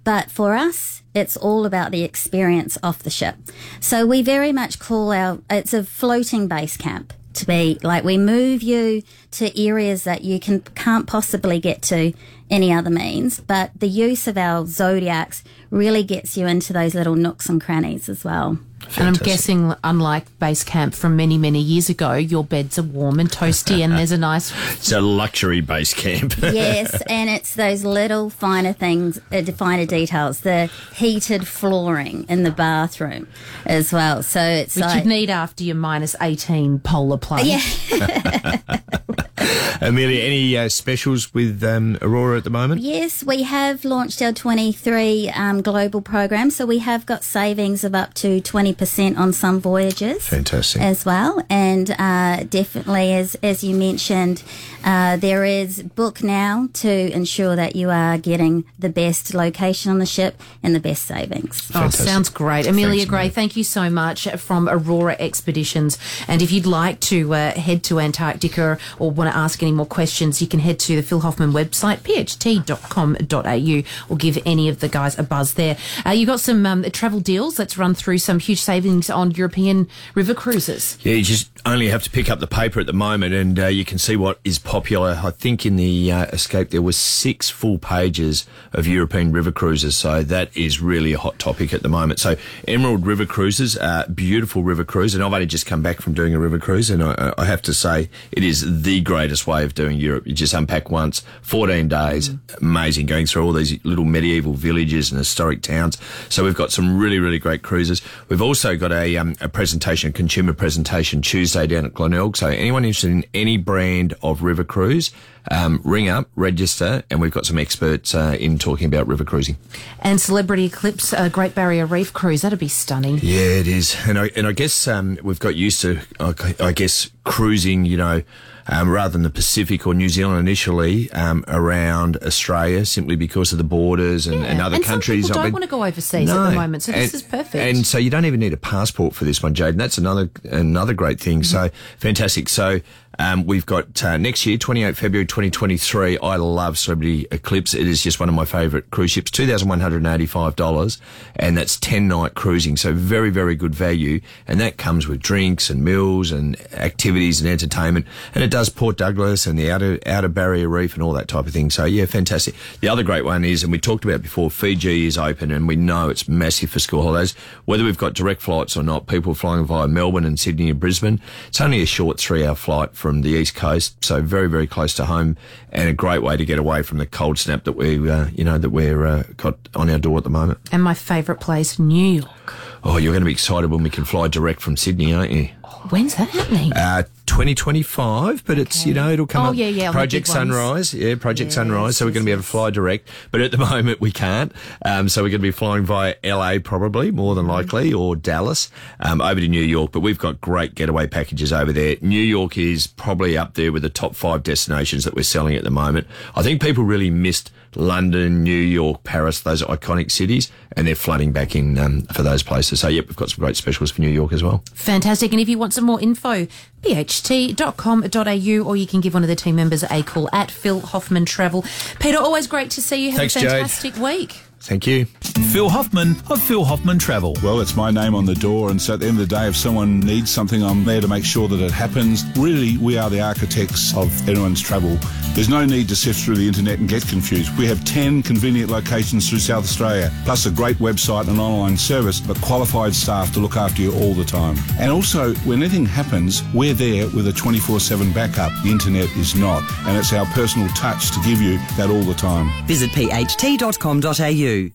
But 0.05 0.31
for 0.31 0.53
us, 0.53 1.03
it's 1.13 1.35
all 1.35 1.65
about 1.65 1.91
the 1.91 2.03
experience 2.03 2.77
off 2.81 3.03
the 3.03 3.09
ship. 3.09 3.35
So 3.81 4.05
we 4.05 4.21
very 4.21 4.53
much 4.53 4.79
call 4.79 5.11
our, 5.11 5.39
it's 5.49 5.73
a 5.73 5.83
floating 5.83 6.47
base 6.47 6.77
camp 6.77 7.11
to 7.33 7.45
be 7.45 7.77
like 7.83 8.05
we 8.05 8.17
move 8.17 8.63
you 8.63 9.03
to 9.31 9.61
areas 9.61 10.05
that 10.05 10.23
you 10.23 10.39
can 10.39 10.61
can't 10.61 11.05
possibly 11.05 11.59
get 11.59 11.81
to 11.81 12.13
any 12.49 12.71
other 12.71 12.89
means 12.91 13.39
but 13.39 13.71
the 13.79 13.87
use 13.87 14.27
of 14.27 14.37
our 14.37 14.65
zodiacs 14.65 15.43
really 15.71 16.03
gets 16.03 16.37
you 16.37 16.45
into 16.45 16.71
those 16.73 16.93
little 16.95 17.15
nooks 17.15 17.49
and 17.49 17.59
crannies 17.61 18.07
as 18.09 18.23
well 18.23 18.57
And 18.97 19.07
I'm 19.07 19.13
guessing, 19.15 19.73
unlike 19.83 20.25
base 20.37 20.63
camp 20.63 20.93
from 20.93 21.15
many, 21.15 21.39
many 21.39 21.59
years 21.59 21.89
ago, 21.89 22.13
your 22.13 22.43
beds 22.43 22.77
are 22.77 22.83
warm 22.83 23.19
and 23.19 23.27
toasty, 23.31 23.83
and 23.83 23.93
there's 23.93 24.11
a 24.11 24.17
nice. 24.17 24.51
It's 24.77 24.91
a 24.91 25.01
luxury 25.01 25.61
base 25.61 25.95
camp. 25.95 26.35
yes 26.41 27.01
and 27.07 27.27
it's 27.27 27.55
those 27.55 27.83
little 27.83 28.29
finer 28.29 28.73
things 28.73 29.19
uh, 29.31 29.41
finer 29.57 29.87
details 29.87 30.41
the 30.41 30.69
heated 30.93 31.47
flooring 31.47 32.25
in 32.29 32.43
the 32.43 32.51
bathroom 32.51 33.27
as 33.65 33.91
well 33.91 34.21
so 34.21 34.39
it's 34.39 34.75
Which 34.75 34.85
like 34.85 34.97
you'd 35.03 35.09
need 35.09 35.29
after 35.31 35.63
your 35.63 35.75
minus 35.77 36.15
18 36.21 36.79
polar 36.79 37.17
plunge. 37.17 37.47
yeah 37.47 38.57
Amelia, 39.81 40.21
any 40.21 40.57
uh, 40.57 40.69
specials 40.69 41.33
with 41.33 41.63
um, 41.63 41.97
Aurora 42.01 42.37
at 42.37 42.43
the 42.43 42.49
moment? 42.49 42.81
Yes, 42.81 43.23
we 43.23 43.43
have 43.43 43.85
launched 43.85 44.21
our 44.21 44.31
23 44.31 45.29
um, 45.29 45.61
global 45.61 46.01
program. 46.01 46.49
So 46.49 46.65
we 46.65 46.79
have 46.79 47.05
got 47.05 47.23
savings 47.23 47.83
of 47.83 47.93
up 47.95 48.13
to 48.15 48.41
20% 48.41 49.17
on 49.17 49.33
some 49.33 49.59
voyages. 49.59 50.27
Fantastic. 50.27 50.81
As 50.81 51.05
well. 51.05 51.43
And 51.49 51.91
uh, 51.91 52.43
definitely, 52.49 53.13
as, 53.13 53.35
as 53.43 53.63
you 53.63 53.75
mentioned, 53.75 54.43
uh, 54.85 55.17
there 55.17 55.43
is 55.43 55.81
book 55.81 56.23
now 56.23 56.69
to 56.73 57.11
ensure 57.11 57.55
that 57.55 57.75
you 57.75 57.89
are 57.89 58.17
getting 58.17 58.65
the 58.79 58.89
best 58.89 59.33
location 59.33 59.91
on 59.91 59.99
the 59.99 60.05
ship 60.05 60.39
and 60.63 60.75
the 60.75 60.79
best 60.79 61.05
savings. 61.05 61.71
Oh, 61.73 61.89
sounds 61.89 62.29
great. 62.29 62.67
Amelia 62.67 62.99
Thanks, 62.99 63.09
Gray, 63.09 63.19
Amelia. 63.19 63.31
thank 63.33 63.57
you 63.57 63.63
so 63.63 63.89
much 63.89 64.27
from 64.37 64.69
Aurora 64.69 65.15
Expeditions. 65.19 65.97
And 66.27 66.41
if 66.41 66.51
you'd 66.51 66.65
like 66.65 66.99
to 67.01 67.33
uh, 67.33 67.51
head 67.53 67.83
to 67.85 67.99
Antarctica 67.99 68.77
or 68.99 69.11
want 69.11 69.31
to 69.31 69.35
ask 69.35 69.61
any 69.63 69.71
more 69.71 69.85
questions, 69.85 70.41
you 70.41 70.47
can 70.47 70.59
head 70.59 70.79
to 70.79 70.95
the 70.95 71.03
Phil 71.03 71.21
Hoffman 71.21 71.51
website, 71.51 71.99
pht.com.au, 71.99 74.13
or 74.13 74.17
give 74.17 74.37
any 74.45 74.69
of 74.69 74.79
the 74.79 74.87
guys 74.87 75.17
a 75.17 75.23
buzz 75.23 75.55
there. 75.55 75.77
Uh, 76.05 76.11
you 76.11 76.25
got 76.25 76.39
some 76.39 76.65
um, 76.65 76.83
travel 76.91 77.19
deals. 77.19 77.57
Let's 77.57 77.77
run 77.77 77.95
through 77.95 78.19
some 78.19 78.39
huge 78.39 78.61
savings 78.61 79.09
on 79.09 79.31
European 79.31 79.87
river 80.13 80.33
cruises. 80.33 80.97
Yeah, 81.01 81.13
you 81.13 81.23
just 81.23 81.49
only 81.65 81.89
have 81.89 82.03
to 82.03 82.11
pick 82.11 82.29
up 82.29 82.39
the 82.39 82.47
paper 82.47 82.79
at 82.79 82.85
the 82.85 82.93
moment, 82.93 83.33
and 83.33 83.59
uh, 83.59 83.67
you 83.67 83.83
can 83.83 83.97
see 83.97 84.15
what 84.15 84.39
is 84.43 84.59
popular. 84.75 85.17
I 85.23 85.31
think 85.31 85.65
in 85.65 85.77
the 85.77 86.11
uh, 86.11 86.25
Escape 86.33 86.71
there 86.71 86.81
was 86.81 86.97
six 86.97 87.49
full 87.49 87.77
pages 87.77 88.45
of 88.73 88.85
European 88.85 89.31
river 89.31 89.49
cruises, 89.49 89.95
so 89.95 90.21
that 90.21 90.49
is 90.53 90.81
really 90.81 91.13
a 91.13 91.17
hot 91.17 91.39
topic 91.39 91.73
at 91.73 91.81
the 91.81 91.87
moment. 91.87 92.19
So 92.19 92.35
Emerald 92.67 93.05
River 93.05 93.25
Cruises, 93.25 93.77
uh, 93.77 94.05
beautiful 94.13 94.63
river 94.63 94.83
cruise, 94.83 95.15
and 95.15 95.23
I've 95.23 95.31
only 95.31 95.45
just 95.45 95.65
come 95.65 95.81
back 95.81 96.01
from 96.01 96.13
doing 96.13 96.35
a 96.35 96.39
river 96.39 96.59
cruise, 96.59 96.89
and 96.89 97.01
I, 97.01 97.33
I 97.37 97.45
have 97.45 97.61
to 97.61 97.73
say 97.73 98.09
it 98.33 98.43
is 98.43 98.83
the 98.83 98.99
greatest 98.99 99.47
way 99.47 99.63
of 99.63 99.75
doing 99.75 99.97
Europe. 99.97 100.27
You 100.27 100.33
just 100.33 100.53
unpack 100.53 100.91
once, 100.91 101.23
fourteen 101.41 101.87
days, 101.87 102.31
amazing, 102.61 103.05
going 103.05 103.27
through 103.27 103.45
all 103.45 103.53
these 103.53 103.79
little 103.85 104.03
medieval 104.03 104.55
villages 104.55 105.09
and 105.09 105.17
historic 105.17 105.61
towns. 105.61 105.97
So 106.27 106.43
we've 106.43 106.53
got 106.53 106.73
some 106.73 106.97
really, 106.97 107.19
really 107.19 107.39
great 107.39 107.61
cruises. 107.61 108.01
We've 108.27 108.41
also 108.41 108.75
got 108.75 108.91
a, 108.91 109.15
um, 109.15 109.37
a 109.39 109.47
presentation, 109.47 110.09
a 110.09 110.13
consumer 110.13 110.51
presentation 110.51 111.21
Tuesday 111.21 111.65
down 111.65 111.85
at 111.85 111.93
Glenelg. 111.93 112.35
So 112.35 112.47
anyone 112.47 112.83
interested 112.83 113.11
in 113.11 113.23
any 113.33 113.55
brand 113.55 114.15
of 114.21 114.43
river 114.43 114.64
cruise, 114.65 115.11
um, 115.51 115.81
ring 115.83 116.09
up, 116.09 116.29
register, 116.35 117.03
and 117.09 117.21
we've 117.21 117.31
got 117.31 117.45
some 117.45 117.57
experts 117.57 118.13
uh, 118.15 118.35
in 118.39 118.57
talking 118.57 118.87
about 118.87 119.07
river 119.07 119.23
cruising. 119.23 119.57
And 119.99 120.19
Celebrity 120.19 120.65
Eclipse, 120.65 121.13
uh, 121.13 121.29
Great 121.29 121.53
Barrier 121.55 121.85
Reef 121.85 122.13
cruise. 122.13 122.41
That'd 122.41 122.59
be 122.59 122.67
stunning. 122.67 123.19
Yeah, 123.21 123.39
it 123.39 123.67
is, 123.67 123.95
and 124.07 124.17
I 124.19 124.29
and 124.35 124.47
I 124.47 124.51
guess 124.51 124.87
um, 124.87 125.17
we've 125.23 125.39
got 125.39 125.55
used 125.55 125.81
to, 125.81 125.99
I 126.19 126.33
I 126.59 126.71
guess, 126.71 127.09
cruising. 127.23 127.85
You 127.85 127.97
know. 127.97 128.23
Um, 128.67 128.89
rather 128.89 129.11
than 129.11 129.21
the 129.21 129.29
Pacific 129.29 129.85
or 129.85 129.93
New 129.93 130.09
Zealand 130.09 130.39
initially, 130.39 131.11
um, 131.11 131.45
around 131.47 132.17
Australia, 132.23 132.83
simply 132.83 133.15
because 133.15 133.51
of 133.51 133.59
the 133.59 133.63
borders 133.63 134.25
and, 134.25 134.43
and 134.43 134.59
other 134.59 134.77
and 134.77 134.83
some 134.83 134.93
countries. 134.93 135.27
people 135.27 135.37
I've 135.37 135.43
don't 135.43 135.45
been- 135.45 135.53
want 135.53 135.63
to 135.65 135.69
go 135.69 135.85
overseas 135.85 136.31
at 136.31 136.49
the 136.49 136.55
moment, 136.55 136.81
so 136.81 136.91
this 136.91 137.13
is 137.13 137.21
perfect. 137.21 137.53
And 137.53 137.85
so 137.85 137.99
you 137.99 138.09
don't 138.09 138.25
even 138.25 138.39
need 138.39 138.53
a 138.53 138.57
passport 138.57 139.13
for 139.13 139.23
this 139.23 139.43
one, 139.43 139.53
Jade. 139.53 139.75
And 139.75 139.79
that's 139.79 139.99
another 139.99 140.31
another 140.45 140.95
great 140.95 141.19
thing. 141.19 141.43
So 141.43 141.69
fantastic. 141.99 142.49
So 142.49 142.79
um, 143.19 143.45
we've 143.45 143.67
got 143.67 144.03
uh, 144.03 144.17
next 144.17 144.47
year, 144.47 144.57
28 144.57 144.97
February 144.97 145.27
2023. 145.35 146.17
I 146.19 146.37
love 146.37 146.77
Celebrity 146.77 147.27
Eclipse. 147.29 147.73
It 147.73 147.87
is 147.87 148.01
just 148.01 148.21
one 148.21 148.29
of 148.29 148.35
my 148.35 148.45
favourite 148.45 148.89
cruise 148.89 149.11
ships. 149.11 149.29
Two 149.29 149.45
thousand 149.45 149.67
one 149.67 149.81
hundred 149.81 150.05
eighty 150.05 150.25
five 150.25 150.55
dollars, 150.55 150.97
and 151.35 151.57
that's 151.57 151.75
ten 151.75 152.07
night 152.07 152.35
cruising. 152.35 152.77
So 152.77 152.93
very 152.93 153.31
very 153.31 153.53
good 153.53 153.75
value, 153.75 154.21
and 154.47 154.61
that 154.61 154.77
comes 154.77 155.09
with 155.09 155.19
drinks 155.19 155.69
and 155.69 155.83
meals 155.83 156.31
and 156.31 156.55
activities 156.71 157.41
and 157.41 157.49
entertainment. 157.49 158.07
And 158.33 158.45
it 158.45 158.49
does 158.49 158.69
Port 158.69 158.95
Douglas 158.97 159.45
and 159.45 159.59
the 159.59 159.69
outer 159.69 159.99
outer 160.05 160.29
Barrier 160.29 160.69
Reef 160.69 160.93
and 160.93 161.03
all 161.03 161.11
that 161.11 161.27
type 161.27 161.45
of 161.45 161.51
thing. 161.51 161.69
So 161.69 161.83
yeah, 161.83 162.05
fantastic. 162.05 162.55
The 162.79 162.87
other 162.87 163.03
great 163.03 163.25
one 163.25 163.43
is, 163.43 163.61
and 163.61 163.73
we 163.73 163.77
talked 163.77 164.05
about 164.05 164.21
before, 164.21 164.49
Fiji 164.49 165.05
is 165.05 165.17
open, 165.17 165.51
and 165.51 165.67
we 165.67 165.75
know 165.75 166.07
it's 166.07 166.29
massive 166.29 166.69
for 166.69 166.79
school 166.79 167.01
holidays. 167.01 167.33
Whether 167.65 167.83
we've 167.83 167.97
got 167.97 168.13
direct 168.13 168.41
flights 168.41 168.77
or 168.77 168.83
not, 168.83 169.07
people 169.07 169.35
flying 169.35 169.65
via 169.65 169.89
Melbourne 169.89 170.23
and 170.23 170.39
Sydney 170.39 170.69
and 170.69 170.79
Brisbane. 170.79 171.19
It's 171.49 171.59
only 171.59 171.81
a 171.81 171.85
short 171.85 172.21
three 172.21 172.45
hour 172.45 172.55
flight 172.55 172.95
from 172.95 173.21
the 173.21 173.31
east 173.31 173.53
coast, 173.53 174.01
so 174.05 174.21
very 174.21 174.47
very 174.47 174.65
close 174.65 174.93
to 174.95 175.03
home, 175.03 175.24
and 175.71 175.89
a 175.89 175.93
great 175.93 176.21
way 176.21 176.37
to 176.37 176.45
get 176.45 176.59
away 176.59 176.81
from 176.83 176.97
the 176.97 177.05
cold 177.05 177.37
snap 177.37 177.63
that 177.63 177.73
we 177.73 178.09
uh, 178.09 178.27
you 178.33 178.43
know 178.43 178.57
that 178.57 178.69
we're 178.69 179.05
uh, 179.05 179.23
got 179.37 179.57
on 179.75 179.89
our 179.89 179.97
door 179.97 180.17
at 180.17 180.23
the 180.23 180.29
moment. 180.29 180.59
and 180.71 180.83
my 180.83 180.93
favourite 180.93 181.41
place, 181.41 181.79
New 181.79 182.21
York. 182.21 182.53
Oh, 182.83 182.97
you're 182.97 183.13
going 183.13 183.21
to 183.21 183.25
be 183.25 183.31
excited 183.31 183.71
when 183.71 183.81
we 183.81 183.89
can 183.89 184.05
fly 184.05 184.27
direct 184.27 184.61
from 184.61 184.77
Sydney, 184.77 185.11
aren't 185.11 185.31
you? 185.31 185.49
When's 185.89 186.15
that 186.15 186.29
happening? 186.29 186.73
Uh, 186.73 187.03
2025, 187.27 188.43
but 188.45 188.57
it's, 188.57 188.85
you 188.85 188.93
know, 188.93 189.09
it'll 189.11 189.27
come 189.27 189.45
Oh, 189.45 189.49
up. 189.49 189.55
yeah, 189.55 189.67
yeah, 189.67 189.91
Project 189.91 190.27
ones. 190.27 190.33
Sunrise. 190.35 190.93
Yeah, 190.93 191.15
Project 191.15 191.51
Sunrise. 191.51 191.97
So 191.97 192.05
we're 192.05 192.11
going 192.11 192.23
to 192.23 192.25
be 192.25 192.31
able 192.31 192.41
to 192.43 192.47
fly 192.47 192.69
direct, 192.69 193.07
but 193.31 193.41
at 193.41 193.51
the 193.51 193.57
moment 193.71 193.99
we 194.01 194.11
can't. 194.11 194.51
Um, 194.83 195.09
so 195.09 195.21
we're 195.21 195.29
going 195.29 195.41
to 195.41 195.47
be 195.47 195.51
flying 195.51 195.85
via 195.85 196.15
LA 196.23 196.57
probably, 196.63 197.11
more 197.11 197.35
than 197.35 197.47
likely, 197.47 197.93
or 197.93 198.15
Dallas, 198.15 198.69
um, 198.99 199.21
over 199.21 199.39
to 199.39 199.47
New 199.47 199.61
York. 199.61 199.91
But 199.91 199.99
we've 200.01 200.17
got 200.19 200.41
great 200.41 200.75
getaway 200.75 201.07
packages 201.07 201.51
over 201.53 201.71
there. 201.71 201.97
New 202.01 202.21
York 202.21 202.57
is 202.57 202.87
probably 202.87 203.37
up 203.37 203.53
there 203.55 203.71
with 203.71 203.81
the 203.83 203.89
top 203.89 204.15
five 204.15 204.43
destinations 204.43 205.03
that 205.03 205.15
we're 205.15 205.23
selling 205.23 205.55
at 205.55 205.63
the 205.63 205.71
moment. 205.71 206.07
I 206.35 206.43
think 206.43 206.61
people 206.61 206.83
really 206.83 207.09
missed 207.09 207.51
London, 207.77 208.41
New 208.43 208.51
York, 208.51 209.03
Paris, 209.03 209.41
those 209.41 209.61
iconic 209.63 210.09
cities, 210.09 210.49
and 210.77 210.87
they're 210.87 210.95
flooding 210.95 211.33
back 211.33 211.55
in 211.57 211.77
um, 211.77 212.03
for 212.03 212.23
those 212.23 212.41
places. 212.41 212.79
So, 212.79 212.87
yep, 212.87 213.07
we've 213.07 213.17
got 213.17 213.29
some 213.31 213.43
great 213.43 213.57
specials 213.57 213.91
for 213.91 213.99
New 214.01 214.09
York 214.09 214.31
as 214.31 214.41
well. 214.41 214.63
Fantastic. 214.73 215.31
And 215.33 215.41
if 215.41 215.49
you 215.49 215.57
want 215.57 215.64
some 215.73 215.83
more 215.85 216.01
info, 216.01 216.47
pht.com.au, 216.81 218.67
or 218.67 218.75
you 218.75 218.87
can 218.87 219.01
give 219.01 219.13
one 219.13 219.23
of 219.23 219.29
the 219.29 219.35
team 219.35 219.55
members 219.55 219.83
a 219.83 220.03
call 220.03 220.29
at 220.33 220.51
Phil 220.51 220.79
Hoffman 220.79 221.25
Travel. 221.25 221.63
Peter, 221.99 222.17
always 222.17 222.47
great 222.47 222.71
to 222.71 222.81
see 222.81 223.05
you. 223.05 223.11
Have 223.11 223.19
Thanks, 223.19 223.35
a 223.35 223.39
Jade. 223.41 223.49
fantastic 223.51 223.95
week. 223.97 224.44
Thank 224.65 224.87
you. 224.87 225.05
Phil 225.53 225.69
Hoffman 225.69 226.15
of 226.31 226.41
Phil 226.41 226.65
Hoffman 226.65 226.97
Travel. 226.97 227.35
Well, 227.43 227.61
it's 227.61 227.75
my 227.75 227.91
name 227.91 228.15
on 228.15 228.25
the 228.25 228.33
door, 228.33 228.71
and 228.71 228.81
so 228.81 228.95
at 228.95 228.99
the 228.99 229.05
end 229.05 229.19
of 229.19 229.29
the 229.29 229.35
day, 229.35 229.47
if 229.47 229.55
someone 229.55 229.99
needs 229.99 230.31
something, 230.31 230.63
I'm 230.63 230.83
there 230.83 231.01
to 231.01 231.07
make 231.07 231.23
sure 231.23 231.47
that 231.47 231.61
it 231.61 231.69
happens. 231.69 232.23
Really, 232.35 232.77
we 232.77 232.97
are 232.97 233.11
the 233.11 233.21
architects 233.21 233.95
of 233.95 234.27
anyone's 234.27 234.59
travel. 234.59 234.97
There's 235.35 235.49
no 235.49 235.63
need 235.65 235.87
to 235.89 235.95
sift 235.95 236.23
through 236.23 236.37
the 236.37 236.47
internet 236.47 236.79
and 236.79 236.89
get 236.89 237.07
confused. 237.07 237.55
We 237.59 237.67
have 237.67 237.85
10 237.85 238.23
convenient 238.23 238.71
locations 238.71 239.29
through 239.29 239.39
South 239.39 239.65
Australia, 239.65 240.11
plus 240.23 240.47
a 240.47 240.51
great 240.51 240.77
website 240.77 241.27
and 241.27 241.39
online 241.39 241.77
service, 241.77 242.19
but 242.19 242.39
qualified 242.41 242.95
staff 242.95 243.31
to 243.33 243.39
look 243.39 243.57
after 243.57 243.83
you 243.83 243.93
all 243.93 244.15
the 244.15 244.25
time. 244.25 244.57
And 244.79 244.91
also, 244.91 245.35
when 245.45 245.61
anything 245.61 245.85
happens, 245.85 246.41
we're 246.55 246.73
there 246.73 247.07
with 247.09 247.27
a 247.27 247.33
24 247.33 247.81
7 247.81 248.11
backup. 248.13 248.51
The 248.63 248.71
internet 248.71 249.15
is 249.15 249.35
not, 249.35 249.61
and 249.85 249.95
it's 249.95 250.11
our 250.11 250.25
personal 250.27 250.69
touch 250.69 251.11
to 251.11 251.19
give 251.21 251.39
you 251.39 251.59
that 251.77 251.91
all 251.91 252.03
the 252.03 252.15
time. 252.15 252.49
Visit 252.65 252.89
pht.com.au 252.91 254.54
do 254.55 254.71